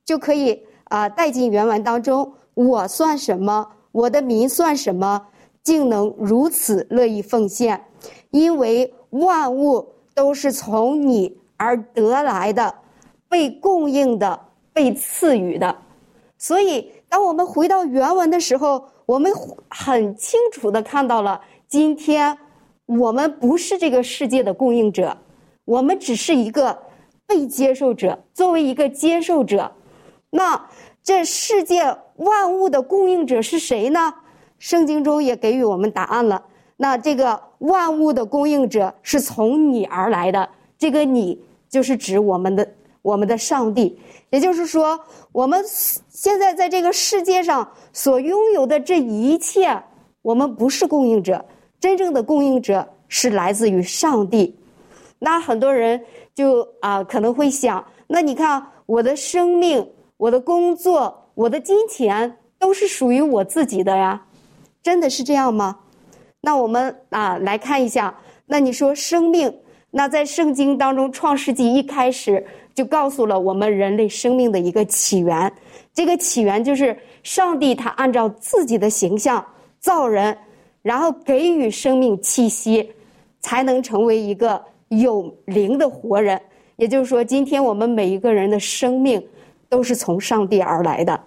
[0.04, 2.30] 就可以啊带进原文当中。
[2.56, 3.66] 我算什么？
[3.94, 5.28] 我的民算什么？
[5.64, 7.82] 竟能如此乐意奉献？
[8.32, 12.76] 因为万物都是从你而得来的，
[13.30, 14.38] 被供应的，
[14.74, 15.74] 被赐予的。
[16.40, 19.30] 所以，当我们回到原文的时候，我们
[19.70, 22.36] 很清楚的看到了，今天
[22.86, 25.16] 我们不是这个世界的供应者，
[25.66, 26.80] 我们只是一个
[27.28, 28.18] 被接受者。
[28.34, 29.70] 作为一个接受者，
[30.30, 30.66] 那
[31.04, 34.14] 这世界万物的供应者是谁呢？
[34.60, 36.42] 圣经中也给予我们答案了。
[36.78, 42.66] 那这个万物的供应者是从你而来的，这个你就是指我们的
[43.02, 44.00] 我们的上帝。
[44.30, 45.00] 也就是说，
[45.32, 45.64] 我们
[46.10, 49.82] 现在在这个世界上所拥有的这一切，
[50.22, 51.44] 我们不是供应者，
[51.80, 54.56] 真正的供应者是来自于上帝。
[55.18, 56.02] 那很多人
[56.36, 59.86] 就啊可能会想，那你看我的生命、
[60.18, 64.26] 我的工作、我的金钱都是属于我自己的呀，
[64.84, 65.80] 真的是这样吗？
[66.42, 69.54] 那我们啊来看一下，那你说生命，
[69.92, 72.46] 那在圣经当中，《创世纪》一开始。
[72.76, 75.52] 就告诉了我们人类生命的一个起源，
[75.94, 79.46] 这个起源就是上帝他按照自己的形象
[79.82, 80.38] 造人，
[80.82, 82.90] 然后给予生命气息，
[83.42, 86.40] 才能成为一个有灵的活人。
[86.78, 89.22] 也就是说，今天我们每一个人的生命
[89.68, 91.22] 都是从上帝而来的。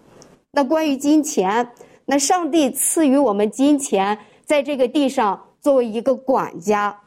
[0.53, 1.69] 那关于金钱，
[2.07, 6.99] 那上帝赐予我们金钱，在这个地上作为一个管家，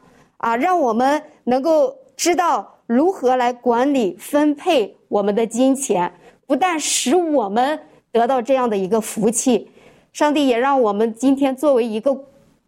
[0.46, 2.72] 啊，让我们能够知道。
[2.86, 6.14] 如何来管理分配我们的金钱？
[6.46, 7.80] 不但使我们
[8.12, 9.68] 得到这样的一个福气，
[10.14, 12.16] 上帝也让我们今天作为一个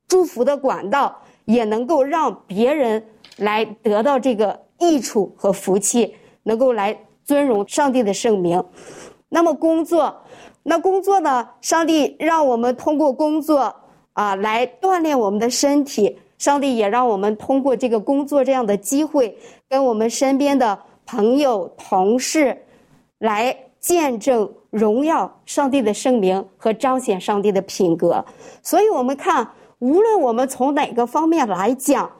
[0.07, 3.05] 祝福的管道，也能够让别人
[3.37, 8.63] 来得到这个益处和福气，能够来尊荣上帝的圣名。
[9.29, 10.23] 那么工作，
[10.63, 11.47] 那工作呢？
[11.61, 13.75] 上帝让我们通过工作
[14.13, 16.17] 啊来锻炼我们的身体。
[16.37, 22.57] 上帝也让我们通过这个工作这样的机会，跟我们身边的朋友、同事，
[23.19, 28.23] 来见证荣耀上帝的圣名和彰显上帝的品格。
[28.61, 29.47] 所以，我们看，
[29.79, 32.11] 无论我们从哪个方面来讲，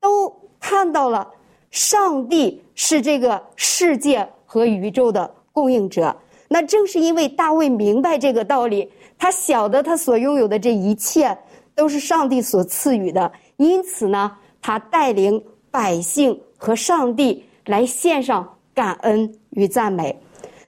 [0.00, 1.28] 都看到了
[1.70, 6.14] 上帝是这个世界和宇宙的供应者。
[6.48, 11.36] 那正是因为大卫明白这个道理，他晓得他所拥有的这一切
[11.74, 13.30] 都是上帝所赐予的。
[13.62, 20.18] 因此呢，他带领百姓和上帝来献上感恩与赞美。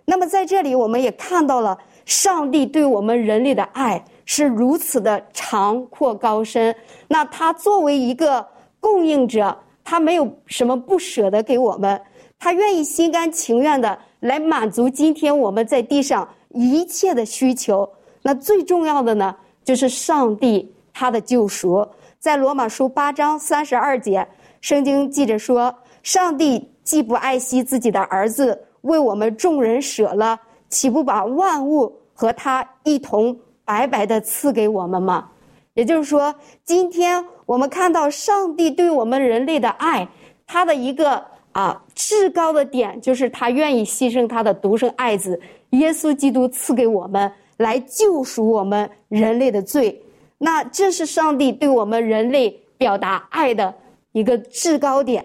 [0.04, 6.74] 那么在这里，我们也看到了上帝对我们人类的爱是如此的长阔高深。
[7.09, 8.46] 那他作为一个
[8.80, 12.00] 供应者，他没有什么不舍得给我们，
[12.38, 17.88] 他愿意心甘情愿的来满足今天我们在地上一切的需求。
[18.22, 21.87] 那最重要的呢，就是上帝他的救赎。
[22.25, 24.27] 在罗马书八章三十二节，
[24.63, 35.29] 圣经记着说：“上帝既不爱惜自己的儿子，为我们众人舍了，岂不把万物和他一同白白的赐给我们吗？”
[35.75, 36.35] 也就是说，
[36.65, 40.09] 今天我们看到上帝对我们人类的爱，
[40.47, 45.39] 他的一个啊至高的点，就是他愿意牺牲他的独生爱子
[45.72, 50.01] 耶稣基督赐给我们，来救赎我们人类的罪。
[50.45, 53.74] 那这是上帝对我们人类表达爱的
[54.12, 55.24] 一个制高点。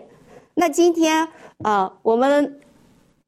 [0.53, 1.27] 那今天
[1.61, 2.61] 啊，我们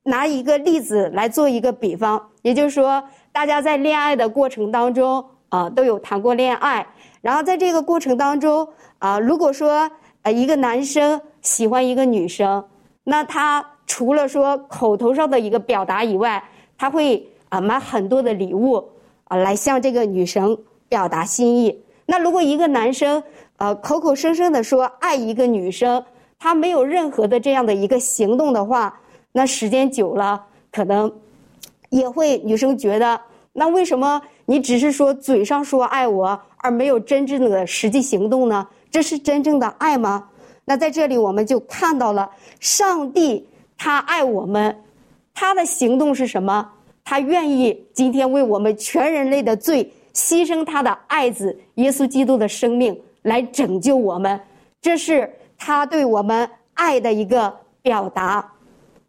[0.03, 6.87] 拿一个例子来做一个比方，也就是说，大家在恋爱的过程当中啊，都有谈过恋爱。
[7.19, 8.65] 然后在这个过程当中
[8.99, 12.63] 啊，如果说呃一个男生喜欢一个女生，
[13.03, 16.41] 那他除了说口头上的一个表达以外，
[16.77, 18.81] 他会啊买很多的礼物
[19.25, 20.57] 啊来向这个女生
[20.91, 21.83] 表达心意。
[22.05, 23.23] 那如果一个男生
[23.55, 26.03] 呃口口声声的说爱一个女生，
[26.37, 28.99] 他没有任何的这样的一个行动的话，
[29.31, 31.09] 那时间久了可能
[31.89, 33.21] 也会女生觉得，
[33.53, 36.37] 那为什么你只是说嘴上说爱我？
[36.57, 38.67] 而没有真正的实际行动呢？
[38.91, 40.27] 这是真正的爱吗？
[40.65, 42.29] 那在这里我们就看到了
[42.59, 44.83] 上帝他爱我们，
[45.33, 46.69] 他的行动是什么？
[47.05, 54.39] 他愿意今天为我们全人类的罪牺牲他的爱子耶稣基督的生命来拯救我们，
[54.81, 58.53] 这是他对我们爱的一个表达。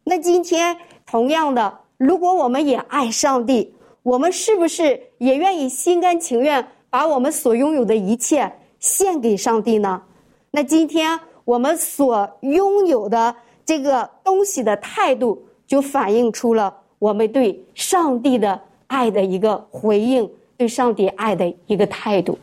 [0.05, 0.77] 那今天
[1.07, 6.67] 同样的，如果我们也爱上帝，我们是不是也愿意心甘情愿？
[6.91, 10.03] 把我们所拥有的一切献给上帝呢？
[10.51, 13.35] 那今天我们所拥有的
[13.65, 20.31] 这个东西的态度，就反映出了我们对上帝的爱的一个回应，
[20.63, 22.39] 对上帝爱的一个态度。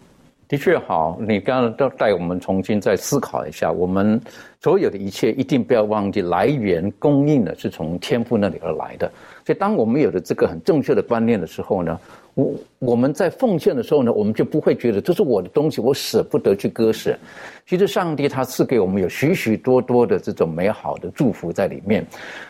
[0.49, 4.19] 的确好，你刚刚都带我们重新再思考一下，我们
[4.59, 9.09] 所有的一切一定不要忘记来源供应的是从天父那里而来的。
[9.45, 11.97] 所以，当我们有了这个很正确的观念的时候呢？
[12.33, 17.17] 我我们在奉献的时候呢，我们就不会觉得这是我的东西，我舍不得去割舍。
[17.65, 22.05] 其实上帝他赐给我们有许许多多的这种美好的祝福在里面，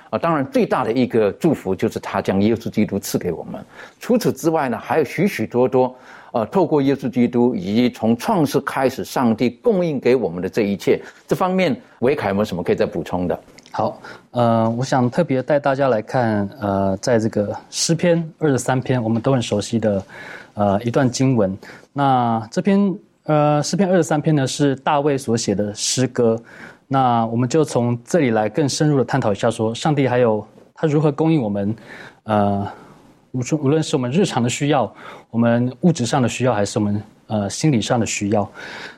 [0.09, 3.63] 啊，当然最大的一个祝福就是他将耶稣基督赐给我们。
[3.99, 5.93] 除此之外呢，还有许许多多，
[6.32, 13.38] 呃，透过耶稣基督以及从创世开始，上帝供应给我们的这一切，这方面维凯有没有什么可以再补充的？
[13.72, 14.01] 好，
[14.32, 20.03] 呃，我想特别带大家来看，呃，在这个诗篇二十三篇，我们都很熟悉的，
[20.55, 21.55] 呃，一段经文。
[21.93, 22.93] 那这篇
[23.26, 26.38] 呃诗篇二十三篇呢，是大卫所写的诗歌。
[26.88, 31.76] 那我们就从这里来更深入的探讨一下，说上帝还有他如何供应我们，
[32.24, 32.67] 呃，
[33.32, 34.91] 无论无论是我们日常的需要，
[35.30, 38.49] 我们物质上的需要，还是我们呃心理上的需要。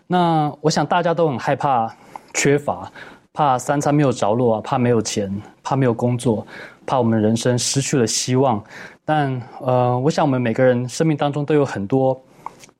[0.08, 1.94] 那我想大家都很害怕
[2.34, 2.90] 缺乏。
[3.34, 5.32] 怕三餐没有着落啊，怕没有钱，
[5.64, 6.46] 怕没有工作，
[6.86, 8.62] 怕我们人生失去了希望。
[9.06, 12.22] 但呃，我想我们每个人生命当中都有很多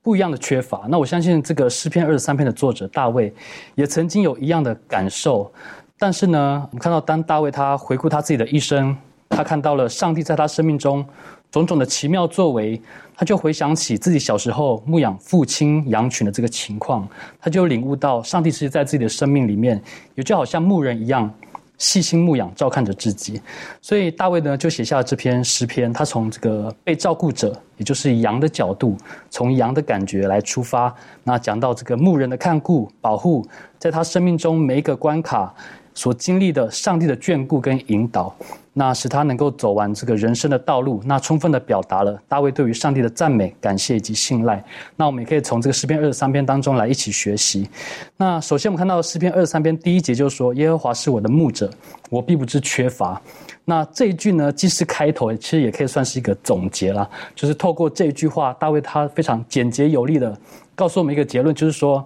[0.02, 0.84] 不一样的缺乏。
[0.88, 3.32] 那我相信这个诗篇二十三篇的作者大卫
[3.74, 5.50] 也曾经有一样的感受。
[5.98, 8.96] 但是呢，我们看到当大卫他回顾他自己的一生，
[9.28, 11.04] 他看到了上帝在他生命中。
[11.52, 12.80] 种种的奇妙作为，
[13.14, 17.06] 他就回想起自己小时候牧养父亲羊群的这个情况，
[17.38, 19.80] 他就领悟到上帝其实在自己的生命里面，
[20.14, 21.30] 也就好像牧人一样，
[21.76, 23.38] 细心牧养、照看着自己。
[23.82, 25.92] 所以大卫呢，就写下了这篇诗篇。
[25.92, 28.96] 他从这个被照顾者，也就是羊的角度，
[29.28, 33.46] 从羊的感觉来出发，那讲到这个牧人的看顾、保护，
[33.78, 35.54] 在他生命中每一个关卡
[35.94, 38.34] 所经历的上帝的眷顾跟引导。
[38.74, 44.64] 那使他能够走完这个人生的道路，那充分的表达了大卫对于上帝的赞美、感谢以及信赖。
[44.96, 47.68] 那我们也可以从这个诗篇二十三篇当中来一起学习。
[48.16, 51.70] 那首先我们看到诗篇二十三篇第一节就是说：“耶和华是我的牧者，
[52.08, 53.20] 我必不知缺乏。”
[53.66, 57.08] 那这一句呢，既是开头，其实也可以算是一个总结了。
[57.34, 60.34] 就是透过这一句话，大卫他非常简洁有力的
[60.74, 62.04] 告诉我们一个结论，就是说：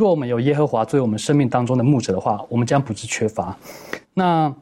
[0.00, 3.56] 若我们有耶和华作为我们生命当中的牧者的话，我们将不致缺乏。
[4.14, 4.52] 那。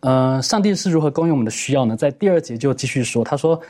[0.00, 1.96] 呃，上帝是如何供应我们的需要呢？
[1.96, 3.60] 在第二节就继续说，他说：“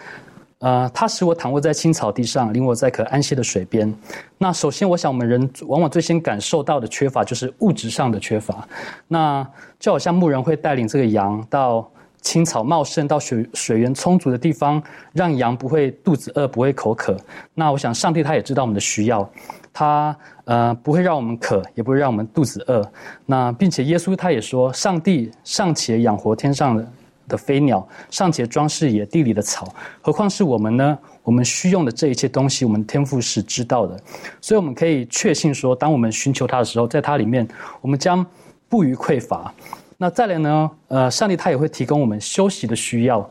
[0.60, 3.90] 呃，他使我躺卧在青草地上，领我在可安息的水边。”
[4.36, 8.68] 那首先，我想我们人往往最先感受到的缺乏就是物质上的缺乏。
[9.06, 9.46] 那
[9.78, 11.88] 就好像牧人会带领这个羊到
[12.20, 14.82] 青草茂盛、到水水源充足的地方，
[15.14, 17.16] 让羊不会肚子饿、不会口渴。
[17.54, 19.26] 那我想，上帝他也知道我们的需要。
[19.72, 20.14] 他
[20.48, 22.90] 呃不会让我们渴，也不会让我们肚子饿。
[23.26, 26.88] 那并且耶稣他也说，上帝尚且养活天上的
[27.28, 29.70] 的飞鸟，尚且装饰野地里的草，
[30.00, 30.98] 何况是我们呢？
[31.22, 34.00] 我们需用的这一切东西，我们天父是知道的。
[34.40, 37.46] 所以我们可以确信说，当我们寻求他的时候，在他里面，
[37.82, 38.24] 我们将
[38.70, 39.52] 不予匮乏。
[39.98, 40.70] 那再来呢？
[40.88, 43.28] 呃，上帝他也会提供我们休息的需要。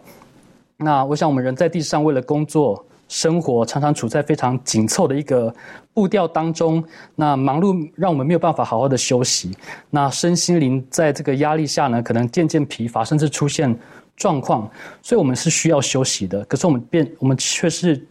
[0.78, 2.86] 那我想，我们人在地上为了工作。
[3.08, 5.54] 生活常常处在非常紧凑的一个
[5.94, 6.84] 步调当中，
[7.16, 9.56] 那忙碌让我们没有办法好好的休息，
[9.90, 13.74] 那身心灵在这个压力下呢，可能渐渐疲乏，甚至出现
[14.16, 14.70] 状况，
[15.02, 16.44] 所以我们是需要休息的。
[16.46, 18.06] 可是我们变，我们却是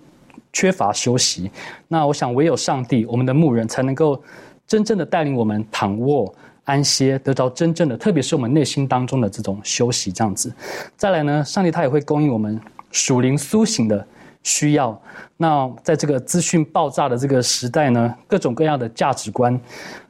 [0.53, 1.51] 缺乏休息。
[1.89, 4.23] 那我想，唯有上帝，我们的牧人，才能够
[4.67, 6.35] 真正的带领我们躺卧。
[6.65, 10.53] 安歇，得到真正的，特别是我们内心当中的这种休息，这样子。
[10.97, 14.05] 再来呢，上帝他也会供应我们属灵苏醒的
[14.47, 14.97] 需要。
[15.37, 19.61] 那在这个资讯爆炸的这个时代呢，各种各样的价值观、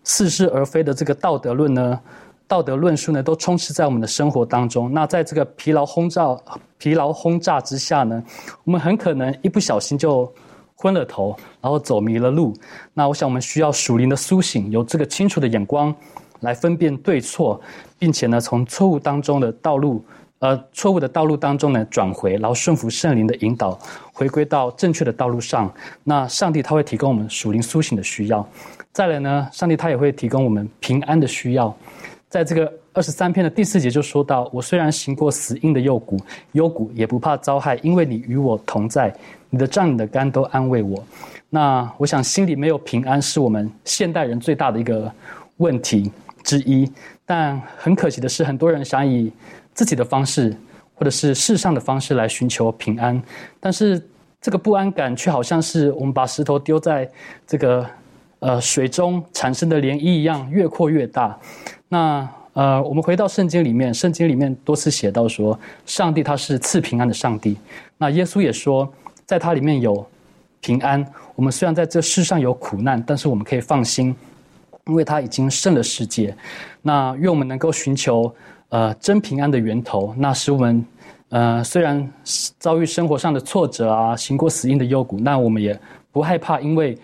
[0.05, 1.99] 似是而非的这个道德论呢、
[2.47, 4.93] 道德论述呢，都充斥在我们的生活当中。
[4.93, 6.37] 那在这个疲劳轰炸、
[6.77, 8.23] 疲劳轰炸之下呢，
[8.65, 10.31] 我们很可能一不小心就
[10.77, 12.53] 昏了头，然后走迷了路。
[12.93, 15.95] 那我想，我们需要属灵的苏醒，有这个清楚的眼光。
[16.41, 17.59] 来分辨对错，
[17.99, 20.05] 并且呢，从错误当中的道路，
[20.39, 23.79] 呃，错误的道路当中呢转回，然后顺服圣灵的引导，
[24.13, 25.73] 回归到正确的道路上。
[26.05, 28.47] 那上帝他会提供我们属灵苏醒的需要。
[28.93, 31.75] 再来呢，上帝他也会提供我们平安的需要。
[32.29, 36.19] 在这个二十三篇的第四节就说到：“我虽然行过死荫的幽谷，
[36.53, 39.15] 幽谷也不怕遭害，因为你与我同在，
[39.49, 41.03] 你的杖、你的杆都安慰我。”
[41.49, 45.11] 那我想，心里没有平安，是我们现代人最大的一个
[45.57, 46.11] 问题。
[46.43, 46.89] 之一，
[47.25, 49.33] 但很可惜的是，很多人想以
[49.77, 50.57] 自己的方式
[50.95, 53.23] 或者是世上的方式来寻求平安，
[53.61, 54.03] 但是
[54.41, 57.09] 这个不安感却好像是我们把石头丢在
[57.47, 57.87] 这个
[58.39, 61.39] 呃水中产生的涟漪一样，越扩越大。
[61.89, 67.59] 那呃，我们回到圣经里面，圣经里面多次写到说，上帝他是赐平安的上帝。
[67.99, 68.91] 那耶稣也说，
[69.27, 70.05] 在他里面有
[70.63, 71.07] 平安。
[71.35, 74.17] 我们虽然在这世上有苦难，但是我们可以放心。
[74.87, 76.33] 因为他已经胜了世界，
[76.81, 78.33] 那愿我们能够寻求
[78.69, 80.85] 呃真平安的源头，那使我们
[81.29, 82.13] 呃虽然
[82.59, 85.79] 遭遇生活上的挫折啊，行过死荫的幽谷，那我们也
[86.13, 86.97] 不害怕，因为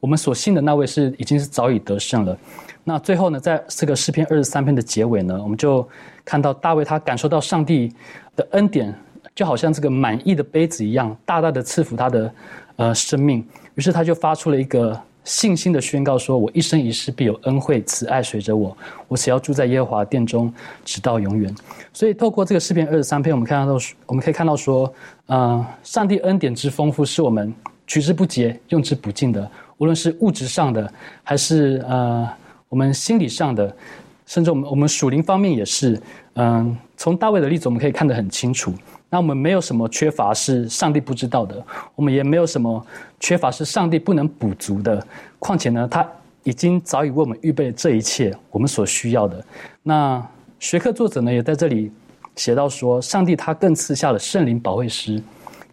[0.00, 2.36] 我们所信的那位是已经是早已得胜了。
[2.84, 5.86] 那最后呢，在这个诗篇二十三篇的结尾呢，我们就
[6.24, 7.92] 看到大卫他感受到上帝
[8.36, 8.94] 的恩典，
[9.34, 12.32] 就好像这个满意的杯子一样，大大的赐福他的
[12.76, 14.98] 呃生命，于是他就发出了一个。
[15.28, 18.74] 信心的宣告说：“我一生一世必有恩惠慈爱随着我，
[19.08, 20.50] 我只要住在耶和华殿中，
[20.86, 21.54] 直到永远。”
[21.92, 24.90] 所以，透过这个诗篇二十三篇，我们看到，我们可以看到说，
[25.26, 27.52] 嗯，上帝恩典之丰富是我们
[27.86, 29.48] 取之不竭、用之不尽的。
[29.76, 30.90] 无论是物质上的，
[31.22, 32.26] 还是呃
[32.70, 33.76] 我们心理上的，
[34.24, 36.00] 甚至我们我们属灵方面也是。
[36.40, 38.72] 嗯，从大卫的例子，我们可以看得很清楚。
[39.10, 42.86] 那我们没有什么缺乏是上帝不知道的，我们也没有什么
[43.18, 45.04] 缺乏是上帝不能补足的。
[45.38, 46.06] 况且呢，他
[46.42, 49.42] 已经早已为我们预备了这一切我们所需要的。
[49.82, 50.24] 那
[50.58, 51.90] 学科作者呢，也在这里
[52.36, 55.22] 写到说，上帝他更赐下了圣灵保惠师，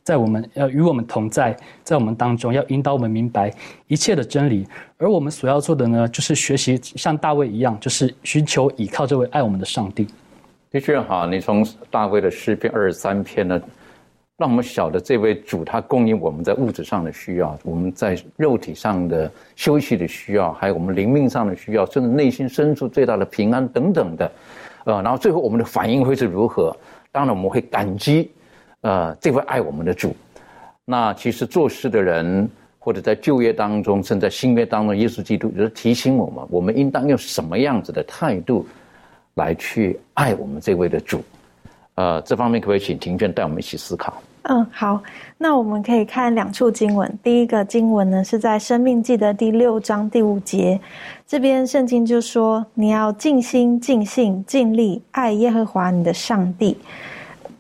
[0.04, 3.54] 在我们要与我们同在，在我们当中要引导我们明白
[3.88, 4.66] 一切的真理。
[4.98, 10.08] 而我们所要做的呢，就是学习像大卫一样，就是寻求倚靠这位爱我们的上帝。
[10.76, 13.62] 的确哈，你从大卫的诗篇二十三篇呢，
[14.36, 24.30] 让我们晓得这位主他供应我们在物质上的需要，我们在肉体上的休息的需要，还有我们灵命上的需要，甚至内心深处最大的平安等等的，
[24.84, 26.76] 呃，然后最后我们的反应会是如何？
[27.10, 28.30] 当然我们会感激，
[28.82, 30.14] 呃，这位爱我们的主。
[30.84, 32.50] 那其实做事的人，
[32.80, 38.68] 或者在旧约当中，甚至在新约当中，耶稣基督就是提醒我们，我们应当用什么样子的态度。
[39.36, 41.22] 来去爱我们这位的主，
[41.96, 44.14] 呃，这方面可不可以请庭娟带我们一起思考？
[44.44, 45.02] 嗯，好，
[45.38, 47.20] 那我们可以看两处经文。
[47.24, 50.80] 第一个经文呢是在《生命记》的第六章第五节，
[51.28, 56.78] 这边圣经就说：“你要尽心、尽性、尽力爱耶和华你的上帝。”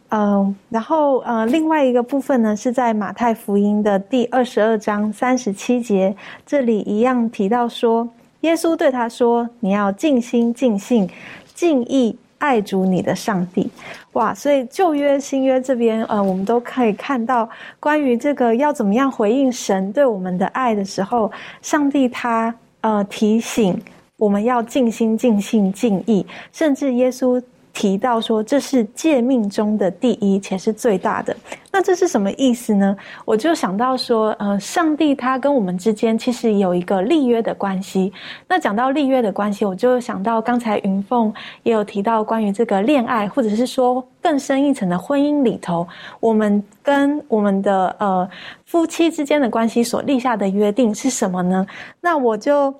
[0.09, 6.15] 嗯，然后呃，另外一个部分呢是在马太福音的第二十二章三十七节，
[6.45, 8.07] 这里一样提到说，
[8.41, 11.09] 耶稣对他说：“你要尽心、尽性。”
[11.55, 13.67] 敬意爱主你的上帝，
[14.11, 14.31] 哇！
[14.35, 17.49] 所以旧约、新约这边，呃，我们都可以看到
[17.79, 21.31] 关于这个要怎么样回应神对我们的爱的时候，
[21.63, 23.81] 上帝他呃提醒
[24.17, 27.41] 我们要尽心、尽性、尽意，甚至耶稣。
[27.75, 31.35] 提到说这是诫命中的第一，且是最大的。
[31.69, 32.95] 那这是什么意思呢？
[33.25, 38.13] 我就想到说，呃，上帝他跟我们之间其实有一个立约的关系。
[38.47, 41.31] 那讲到立约的关系，我就想到刚才云凤
[41.63, 45.85] 也有提到关于这个恋爱，或者是说更深一层的婚姻里头，
[46.21, 48.27] 我们跟我们的呃
[48.65, 51.67] 夫妻之间的关系所立下的约定是什么呢？
[51.99, 52.73] 那我就。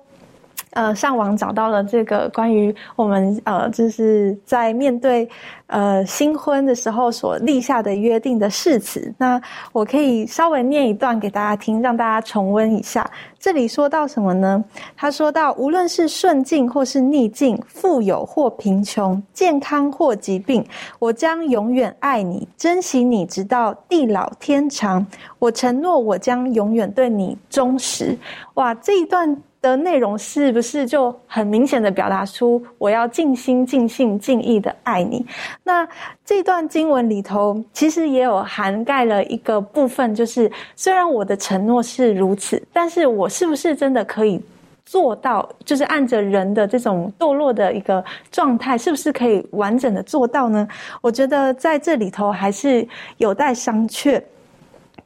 [0.70, 5.28] 呃上网找到了这个关于我们呃就是在面对
[5.68, 9.12] 呃新婚的时候所立下的约定的誓词。
[9.18, 9.40] 那
[9.72, 13.08] 我可以稍微念一段给大家听，让大家重温一下。
[13.38, 14.64] 这里说到什么呢？
[14.96, 20.64] 他说到，无论是顺境或是逆境，富有或贫穷，健康或疾病，
[20.98, 25.06] 我将永远爱你，珍惜你，直到地老天长。
[25.38, 28.18] 我承诺，我将永远对你忠实。
[28.54, 29.36] 哇，这一段。
[29.66, 35.26] 的内容是不是就很明显的表达出我要尽心尽性尽意的爱你？
[35.64, 35.86] 那
[36.24, 44.40] 这段经文里头其实也有涵盖了一个部分，就是虽然我的承诺是如此，但是我是不是真的可以
[44.84, 45.48] 做到？
[45.64, 50.66] 就是按着人的这种堕落的一个状态，是不是可以完整的做到呢？
[51.00, 52.86] 我觉得在这里头还是
[53.16, 54.22] 有待商榷。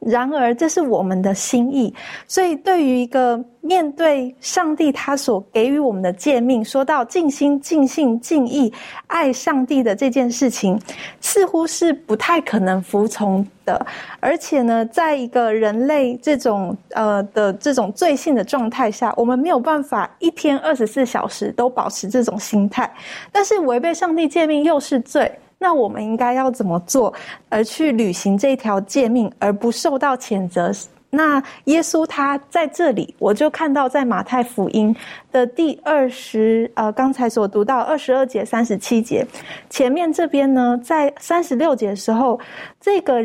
[0.03, 1.93] 然而，这是我们的心意。
[2.27, 8.73] 所以，对于一个面对上帝他所给予我们的诫命，说到尽心、尽性、尽意
[9.05, 10.81] 爱上帝的这件事情，
[11.19, 13.85] 似乎是不太可能服从的。
[14.19, 22.91] 而且呢，在一个人类这种呃的这种罪性的状态下，我们没有办法一天二十四小时都保持这种心态。
[23.31, 25.31] 但是，违背上帝诫命又是罪。
[25.61, 27.13] 那我们应该要怎么做，
[27.47, 30.71] 而去履行这条诫命，而不受到谴责？
[31.13, 34.95] 那耶稣他在这里，我就看到在马太福音
[35.31, 39.23] 的第二十呃，刚才所读到二十二节、三十七节，
[39.69, 42.39] 前面这边呢，在三十六节的时候，
[42.79, 43.21] 这个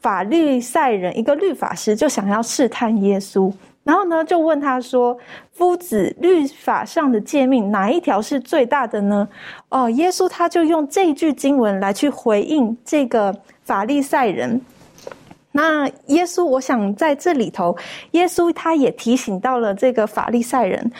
[0.00, 3.52] 法律赛人一个律法师就想要试探耶稣。
[3.82, 5.16] 然后呢，就问他说
[5.52, 9.26] ：“夫子，律法上的诫命哪一条是最大的呢？”
[9.70, 14.60] 哦，耶稣他就用这句经文来去回应这个法利赛人。
[15.52, 17.76] 那耶稣，我想在这里头，
[18.12, 20.92] 耶稣他也提醒到了这个法利赛人。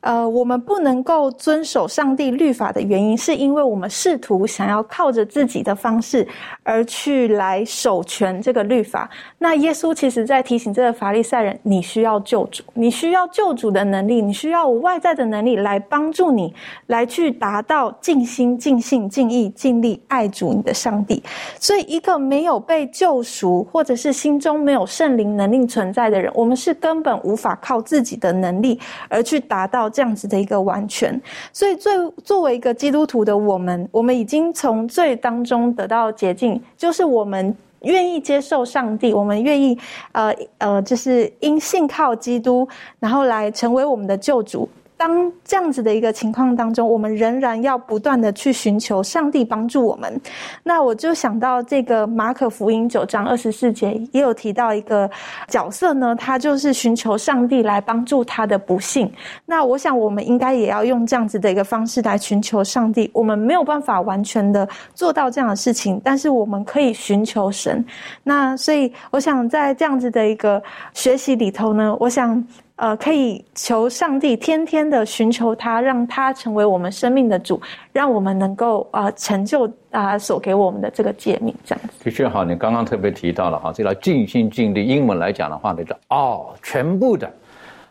[0.00, 6.26] 呃，我们不能够遵守上帝律法的原因，是因为我们试图想要靠着自己的方式
[6.62, 9.10] 而去来守全这个律法。
[9.38, 16.54] 那耶稣其实在提醒这个法利赛人：你需要救主，你需要救主的能力，你需要外在的能力来帮助你，
[16.86, 21.20] 来去达到尽心、尽性、尽意、尽力爱主你的上帝。
[21.58, 28.78] 所以，一个没有被救赎，或者是心中没有圣灵能力存在的人，我们是根本无法靠自己的能力
[29.08, 29.87] 而去达到。
[29.88, 31.20] 这样子的一个完全，
[31.52, 31.92] 所以最
[32.24, 39.78] 作为一个基督徒的我们，我们已经从罪当中得到捷径，就是我们愿意接受上帝，我们愿意
[40.12, 42.68] 呃呃，就是因信靠基督，
[42.98, 44.68] 然后来成为我们的救主。
[44.98, 50.20] 当这样子的一个情况当中，我们仍然要不断的去寻求上帝帮助我们。
[50.64, 55.08] 那我就想到这个马可福音九章二十四节也有提到一个
[55.46, 59.10] 角色呢，他就是寻求上帝来帮助他的不幸。
[59.46, 63.08] 那我想我们应该也要用这样子的一个方式来寻求上帝。
[63.14, 67.84] 我们没有办法完全的做到这样的事情，但是我们可以寻求神。
[68.24, 70.60] 那所以我想在这样子的一个
[70.92, 72.44] 学习里头呢，我想。
[72.78, 77.60] 呃，可以求上帝天天的寻求他，让他成为我们生命的主，
[77.92, 82.04] 让我们能够啊成就啊所给我们的这个诫命，这样子。
[82.04, 87.28] 的确好，你刚刚特别提到了哈，这个尽心尽力，英文来讲的话，那个哦，全部的，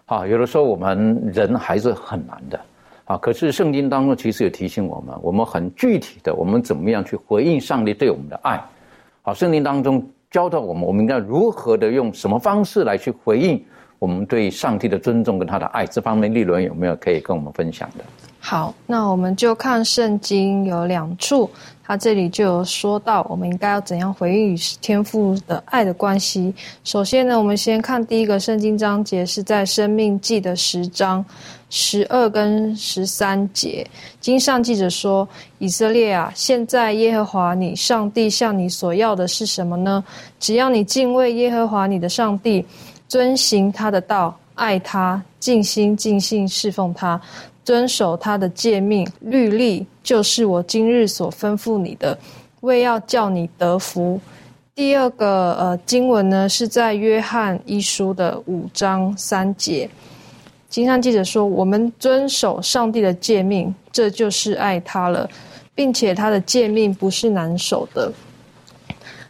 [0.05, 2.57] 啊，有的时候我们人还是很难的，
[3.03, 8.63] 啊，可是圣经当中其实也提醒我们，我们很具体的，我们怎么样去回应上帝对我们的爱，
[9.21, 13.61] 好，圣经当中教导我们，我们应该如何的用什么方式来去回应。
[13.99, 18.03] 我们对上帝的尊重跟他的爱这方面，立伦有没有可以跟我们分享的？
[18.39, 21.49] 好，那我们就看圣经有两处，
[21.83, 26.53] 他这里就有说到，我们应该要怎样回应与天父的爱的关系。
[26.83, 31.25] 首先呢，我们先看第一个圣经章节，是在生命记的十章
[31.69, 33.85] 十二跟十三节。
[34.21, 35.27] 经上记着说
[35.57, 40.01] ：“以色列啊，现在耶和华你上帝向你所要的是什么呢？
[40.39, 42.63] 只要你敬畏耶和华你的上帝。”
[43.07, 47.19] 遵行他的道，爱他，尽心尽性侍奉他，
[47.63, 52.17] 遵守他的诫命律例，就是我今日所吩咐你的，
[52.61, 54.19] 为要叫你得福。
[54.75, 59.89] 第二个呃经文呢，是在约翰一书的五章三节，
[60.69, 65.27] 经上记者说：“我们遵守上帝的诫命，这就是爱他了，
[65.73, 68.11] 并且他的诫命不是难守的。”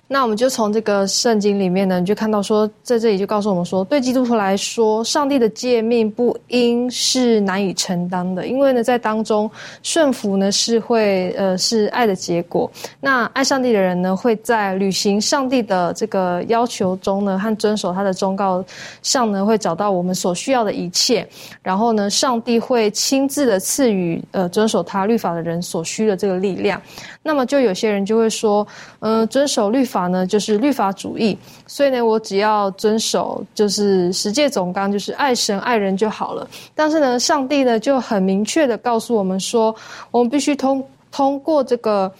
[0.09, 9.51] 那我们就从这个圣经里面呢，你就看到说，在这里就告诉我们说，对基督徒来说，上帝的诫命不应是难以承担的，因为呢，在当中
[9.83, 12.71] 顺服呢是会呃是爱的结果。
[13.01, 18.63] 那爱上帝的人呢，会在履行上帝的这个要求中呢，和遵守他的忠告
[19.01, 21.27] 上呢，会找到我们所需要的一切。
[21.61, 26.81] 然后呢，上帝会亲自的赐予呃遵守他律法的人所需的这个力量。
[27.23, 28.65] 那么就有些人就会说，
[28.99, 31.35] 嗯，遵守律法法呢，就是律法主义。
[31.65, 36.47] 所以呢，我只要遵守，就是十诫总纲，就是爱神爱人就好了。
[36.75, 39.75] 但是呢，上帝呢就很明确的告诉我们说，
[40.11, 42.11] 我们必须通通过这个。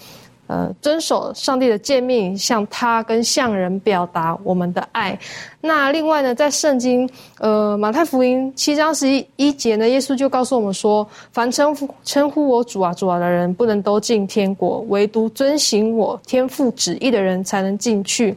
[0.48, 5.18] 呃，遵守上帝的诫命，向他跟向人表达我们的爱。
[5.60, 18.34] 那另外呢，在圣经，呃，马太福音七章十一一节呢，耶稣就告诉我们说，凡称呼称呼我主啊主啊的人，不能都进天国，唯独遵行我天父旨意的人才能进去。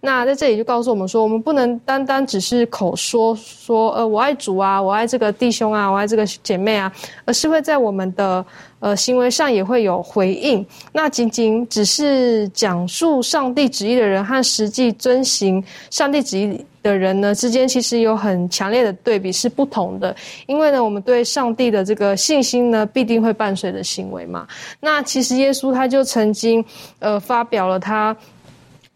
[0.00, 6.92] 那在这里就告诉我们说，我们不能单单只是口说说，呃，我爱主啊，我爱这个弟兄啊，我爱这个姐妹啊，
[7.24, 8.44] 而是会在我们的。
[8.84, 10.62] 呃，行为上也会有回应。
[10.92, 20.14] 那仅仅只是讲述上帝旨意的人和实际遵行上帝旨意的人呢之间，其实有很强烈的对比，是不同的。
[20.44, 24.46] 因为呢，我们对上帝的这个信心呢，必定会伴随着行为嘛。
[24.80, 26.62] 那其实耶稣他就曾经
[26.98, 28.14] 呃发表了他。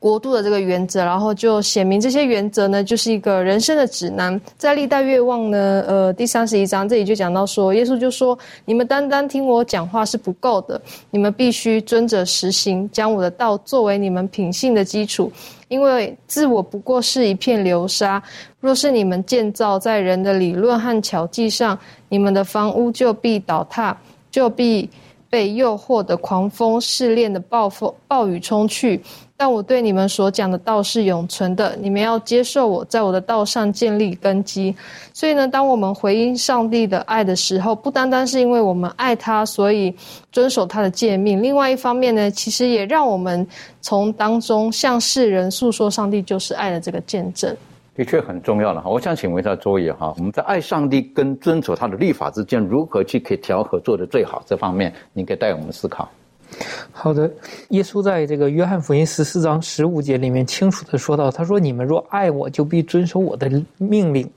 [0.01, 4.41] 国度的这个原则，然后就写明这些原则呢，就是一个人生的指南。
[4.57, 10.81] 在历代愿望呢，呃，第三十一章这里就讲到说，耶稣就说：“你们单单听我讲话是不够的，
[11.11, 15.33] 你们必须遵着实行，将我的道作为你们品性的基础。
[15.67, 18.23] 因为自我不过是一片流沙，
[18.61, 21.77] 若是你们建造在人的理论和巧计上，
[22.09, 23.95] 你们的房屋就必倒塌，
[24.31, 24.89] 就必
[25.29, 29.03] 被诱惑的狂风试炼的暴风暴雨冲去。”
[29.41, 34.75] 但我对你们所讲的道是永存的，你们要接受我在我的道上建立根基。
[35.13, 39.95] 所以呢，当我们回应上帝的爱的时候，不单单是因为我们爱他，所以
[40.33, 41.41] 遵守他的诫命。
[41.41, 43.47] 另外一方面呢，其实也让我们
[43.81, 47.57] 从当中向世人诉说上帝就是爱的这个见证。
[47.95, 48.91] 的确很重要了哈。
[48.91, 54.43] 我想请问一下周野哈，我们在爱上帝跟遵守他的律法之间，如何去可以调和做的最好？
[54.47, 56.09] 这方面，你可以带我们思考。
[56.91, 57.31] 好的，
[57.69, 64.29] 耶稣在这个约翰福音十四章十五节里面清楚的说到，他说：“你们若爱我，就必遵守我的命令。”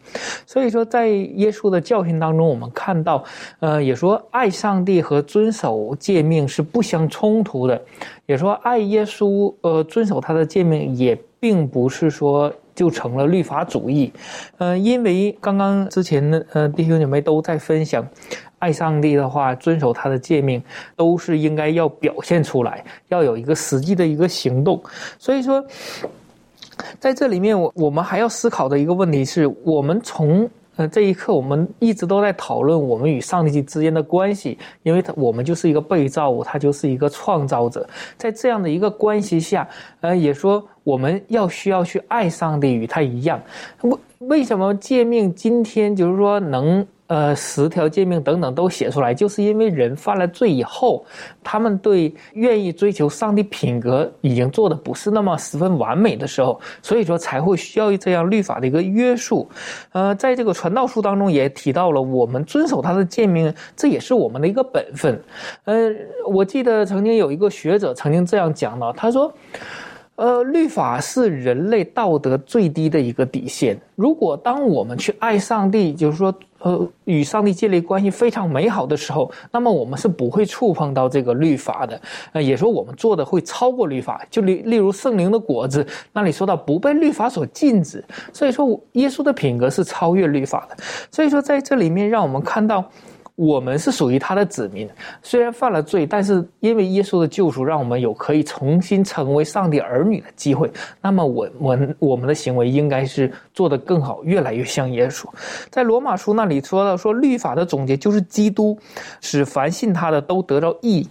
[0.45, 3.24] 所以说，在耶稣的教训当中，我们看到，
[3.59, 7.82] 呃，也说爱上帝和遵守诫命是不相冲突的，
[8.26, 12.53] 也说爱耶稣，呃，遵守他的诫命也并不是说。
[12.74, 14.12] 就成了律法主义，
[14.57, 18.03] 呃，因为刚刚之前的呃弟兄姐妹都在分享，
[18.62, 20.64] 爱上帝的话，遵守他的诫命，
[20.95, 24.82] 都是应该要表现出来，要有一个实际的一个行动。
[25.20, 25.62] 所以说，
[26.99, 30.49] 在这里面，我我们还要思考的一个问题是，我们从。
[30.78, 37.86] 呃，这一刻我们一直都在讨论我们与上帝之间的关系，因为他我们就是一个被造物，他就是一个创造者，
[38.18, 39.68] 在这样的一个关系下，
[39.99, 43.38] 呃，也说我们要需要去爱上帝，与他一样。
[43.82, 46.88] 为为什么诫命今天就是说能？
[47.12, 51.05] 呃，十条诫命等等都写出来，就是因为人犯了罪以后，
[51.43, 59.45] 他们对愿意追求上帝品格已经做的不是那么十分完美的时候，所以说才会需要这样律法的一个约束。
[59.91, 65.22] 呃，在这个传道书当中也提到了，我们遵守他的诫命，这也是我们的一个本分。
[65.66, 65.89] 呃，
[66.32, 69.30] 我记得曾经有一个学者曾经这样讲到，他说。
[70.22, 73.76] 呃，律法是人类道德最低的一个底线。
[73.96, 82.00] 如果当我们去爱上帝，就是说，呃，与上帝建立关系非常美好的时候，那么我们是不会触碰到这个律法的。
[82.34, 84.24] 呃，也说我们做的会超过律法。
[84.30, 88.06] 就例例如圣灵的果子，那里说到不被律法所禁止。
[88.32, 90.78] 所以说，耶稣的品格是超越律法的。
[91.10, 92.88] 所以说，在这里面让我们看到。
[93.42, 94.88] 我们是属于他的子民，
[95.24, 100.72] 虽然犯了罪，但是因为耶稣的救赎，让我们有可以重新成为上帝儿女的机会。
[101.02, 105.26] 那么，我我我们的行为应该是做得更好，越来越像耶稣。
[105.72, 108.78] 在罗马书那里说到，说律法的总结就是基督，
[109.22, 111.10] 使凡信他的都得到义。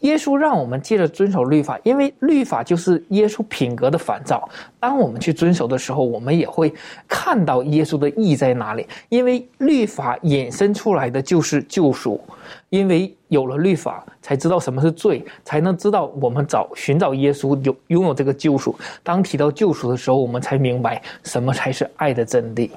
[0.00, 4.48] 耶稣让我们接着遵守律法，因为律法就是耶稣品格的反照。
[4.78, 6.72] 当我们去遵守的时候，我们也会
[7.08, 8.86] 看到耶稣的意在哪里。
[9.08, 12.20] 因为律法衍生出来的就是救赎，
[12.68, 18.74] 因为有了律法，才知道什么是罪，才能知道我们找寻找耶稣有拥有这个救赎。
[19.02, 22.70] 当提到救赎的时候，我们才明白什么才是爱的真谛。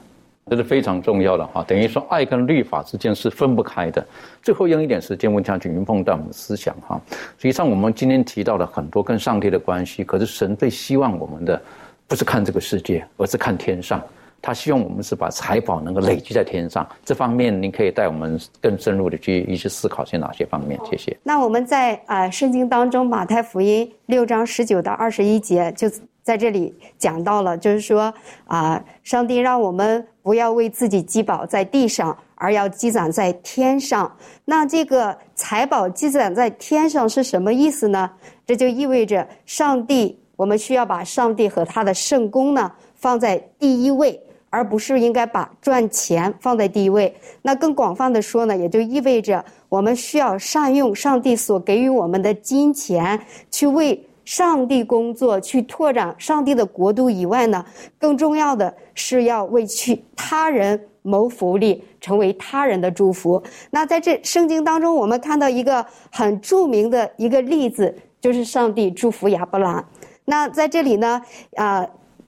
[0.49, 1.63] 这是非常重要的哈。
[1.67, 4.05] 等于说，爱跟律法之间是分不开的。
[4.41, 6.99] 最后用一点时间问下去，云凤带我们思想哈。
[7.37, 11.61] 实际上，我们今天提到了很多跟上帝的关系，可是神最希望我们的
[12.07, 14.01] 不是看这个世界，而是看天上。
[14.41, 16.85] 他希望我们是把财宝能够累积在天上。
[17.05, 20.79] 这方面，您可以带我们更深入的去一些思考些哪些方面？
[20.89, 21.15] 谢谢。
[21.21, 25.87] 那我们在啊圣经当中，马太福音六章十九到二十一节就。
[26.23, 28.13] 在这里讲到了，就是说
[28.45, 34.15] 啊，上帝让我们不要为自己积宝在地上，而要积攒在天上。
[34.45, 38.09] 那这个财宝积攒在天上是什么意思呢？
[38.45, 47.11] 这就意味着上帝，我们需要把上帝和他的圣功呢放在第一位，而不是应该把赚钱放在第一位。
[47.41, 53.19] 那更广泛的说呢，也就意味着我们需要善用上帝所给予我们的金钱
[53.49, 53.99] 去为。
[54.31, 57.65] 上帝工作去拓展上帝的国度以外呢，
[57.99, 63.43] 更重要的是要为去他人谋福利，成为他人的祝福。
[63.71, 69.85] 那在这圣经当中，我们看到一个很著名的一个例子，就是上帝祝福亚伯兰。
[70.23, 71.21] 那在这里呢，
[71.57, 71.85] 啊，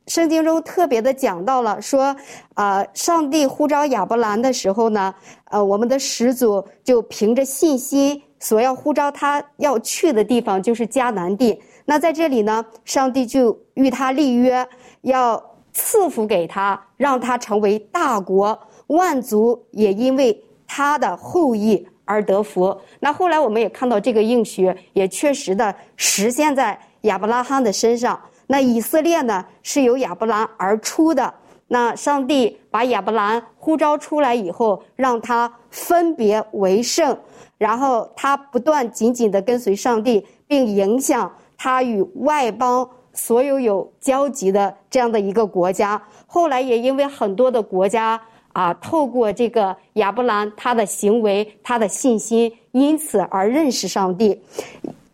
[0.08, 2.14] 圣经中特别的讲到了说，
[2.56, 11.62] 啊，上帝呼召亚伯兰的时候呢，呃，我们的始祖就凭着信心，所要呼召他要去的地方就是迦南地。
[11.86, 14.66] 那在这里呢，上帝就与他立约，
[15.02, 18.58] 要赐福给他，让他成为大国，
[18.88, 22.76] 万族也因为他的后裔而得福。
[23.00, 28.20] 那后来我们也看到这个应许也确实的实现在亚伯拉罕的身上。
[28.48, 31.34] 那以色列呢是由亚伯兰而出的。
[31.68, 37.18] 那上帝把亚伯兰呼召出来以后，让他分别为圣，
[37.58, 41.34] 然后他不断紧紧的跟随上帝，并影响。
[41.58, 48.20] 他与外邦所有有交集的这样的一个国家，后来也因为很多的国家
[48.54, 54.42] 啊，透过这个亚伯兰他的行为、他的信心，因此而认识上帝。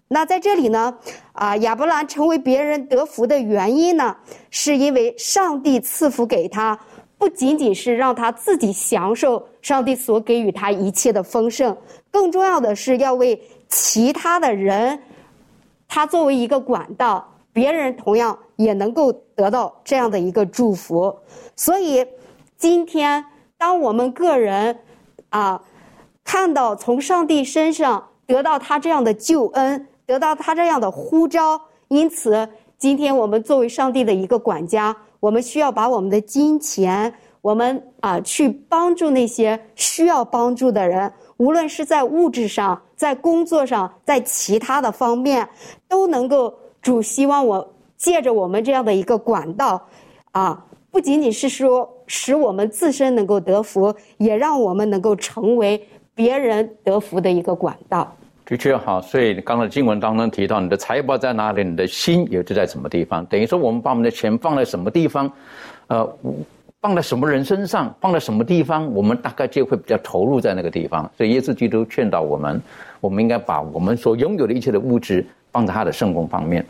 [0.08, 0.98] 那在这里呢，
[1.34, 4.16] 啊，亚伯兰成为别人得福的原因呢，
[4.50, 6.80] 是因为上帝赐福给他，
[7.18, 11.78] 不仅仅是让他自己享受上帝所给予他一切的丰盛，
[12.10, 15.00] 更重要的是要为其他的人。
[15.90, 21.14] 他作为一个管道，别人同样也能够得到这样的一个祝福。
[21.56, 22.06] 所以，
[22.58, 23.26] 今天
[23.58, 24.80] 当我们个人
[25.30, 25.62] 啊
[26.24, 37.12] 看到从上帝身上得到他这样的救恩，得到他这样的呼召，因此，今天我们作为上帝的一个管家，我们需要把我们的金钱，
[37.42, 41.12] 我们啊去帮助那些需要帮助的人。
[41.40, 45.48] 无论是在物质上，在工作上，在其他的方面，
[45.88, 49.82] 都能够主希望我借着我们这样的一个管道，
[50.34, 55.82] 啊，不仅仅是说使我们自身能够得福，也让我们能够成为
[56.14, 58.14] 别人得福的一个管道。
[58.46, 63.26] 的确好，所以刚才经文当中提到，你的财宝在哪里，你的心也就在什么地方。
[63.28, 65.32] 等于说，我们把我们的钱放在什么地方，
[65.88, 66.18] 呃。
[66.82, 71.10] 放在什么人身上，放在什么地方，我们大概就会比较投入在那个地方。
[71.18, 72.62] 所以耶稣基督劝导我们，
[73.02, 76.66] 我们应该把我们所拥有的一切的物质放在他的圣功方面。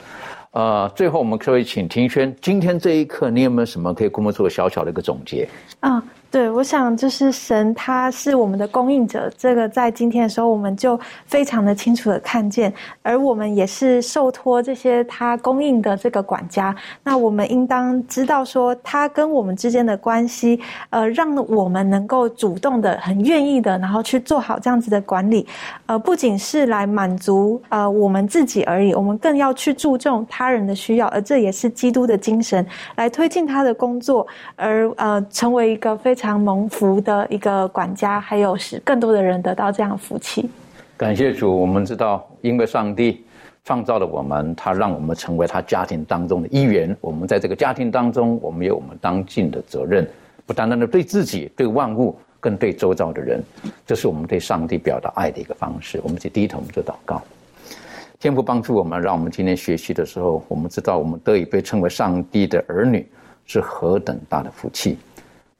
[0.52, 5.48] 呃，最后我们可以请庭轩，今天这一刻你有没有什么可以跟我们做小小的一个总结？
[5.80, 6.04] 啊。
[6.32, 9.32] 对，我想就是神，他是我们的供应者。
[9.36, 12.72] 这个在今天的时候，我们就非常的清楚的看见，
[13.02, 16.76] 而我们也是受托这些他供应的这个管家。
[17.04, 20.60] 那我们应当知道说，他跟我们之间的关系，
[20.92, 25.48] 呃，让我们能够主动的、很愿意的，然后去做好这样子的管理。
[25.88, 32.64] 呃，不仅是来满足呃我们自己而已，我们更要去注重他人的需要，而这也是基督的精神，
[32.98, 36.16] 来推进他的工作，而呃成为一个非。
[36.20, 40.50] 常蒙福的一个管家，还有使更多的人得到这样的福气。
[40.98, 43.26] 感谢主，我们知道，因为上帝
[43.64, 46.94] 创造了我们，他让我们成为他家庭当中的一员。
[47.00, 50.06] 我们在这个家庭当中，我们有我们当尽的责任，
[50.46, 53.42] 不单单的对自己、对万物，更对周遭的人。
[53.86, 56.02] 这是我们对上帝表达爱的一个方式。
[56.04, 57.22] 我们去低头，我们就祷告。
[58.20, 63.08] 天父帮助我们，让我们今天学习的时候，我们知道我们得以被称为上帝的儿女，
[63.46, 64.98] 是何等大的福气。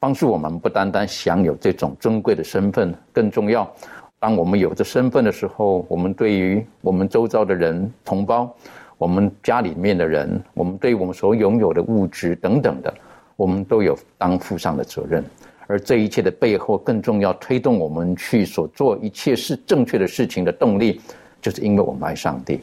[0.02, 3.70] 帮助我们不单单享有这种尊贵的身份，更重要。
[4.18, 8.50] 当我们有这身份的时候，我们对于我们周遭的人、同胞，
[8.96, 12.92] 我们家里面的人，我们对我们所拥有的物质等等的，
[13.36, 15.22] 我们都有当负上的责任。
[15.66, 20.98] 而这一切的背后，更重要推动我们去所做一切是正确的事情的动力，
[21.42, 22.58] 就是因为我们爱上帝。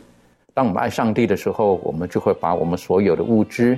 [0.55, 3.77] 当我们爱上帝的时候，我们就会把我们所有的物质。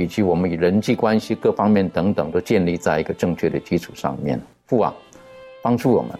[0.00, 4.40] 以及我们与人际关系各方面等等，都建立在一个正确的基础上面。
[4.66, 4.94] 父啊，
[5.60, 6.18] 帮助我们，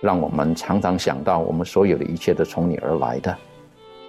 [0.00, 3.36] 让我们常常想到我们所有的一切都从你而来的。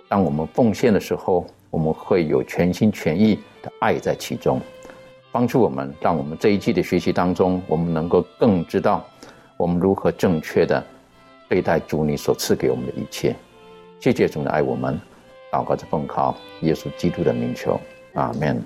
[0.08, 4.62] 当我们奉献的时候，我们会有全心全意的爱在其中。
[5.30, 9.06] 帮助我们，让我们这一季的学习当中，我们能够更知道
[9.58, 10.82] 我们如何正确的
[11.50, 13.36] 对待主你所赐给我们的一切。
[14.00, 14.98] 谢谢主的爱我们，
[15.52, 17.78] 祷告着奉靠耶稣基督的名求，
[18.14, 18.64] 阿门。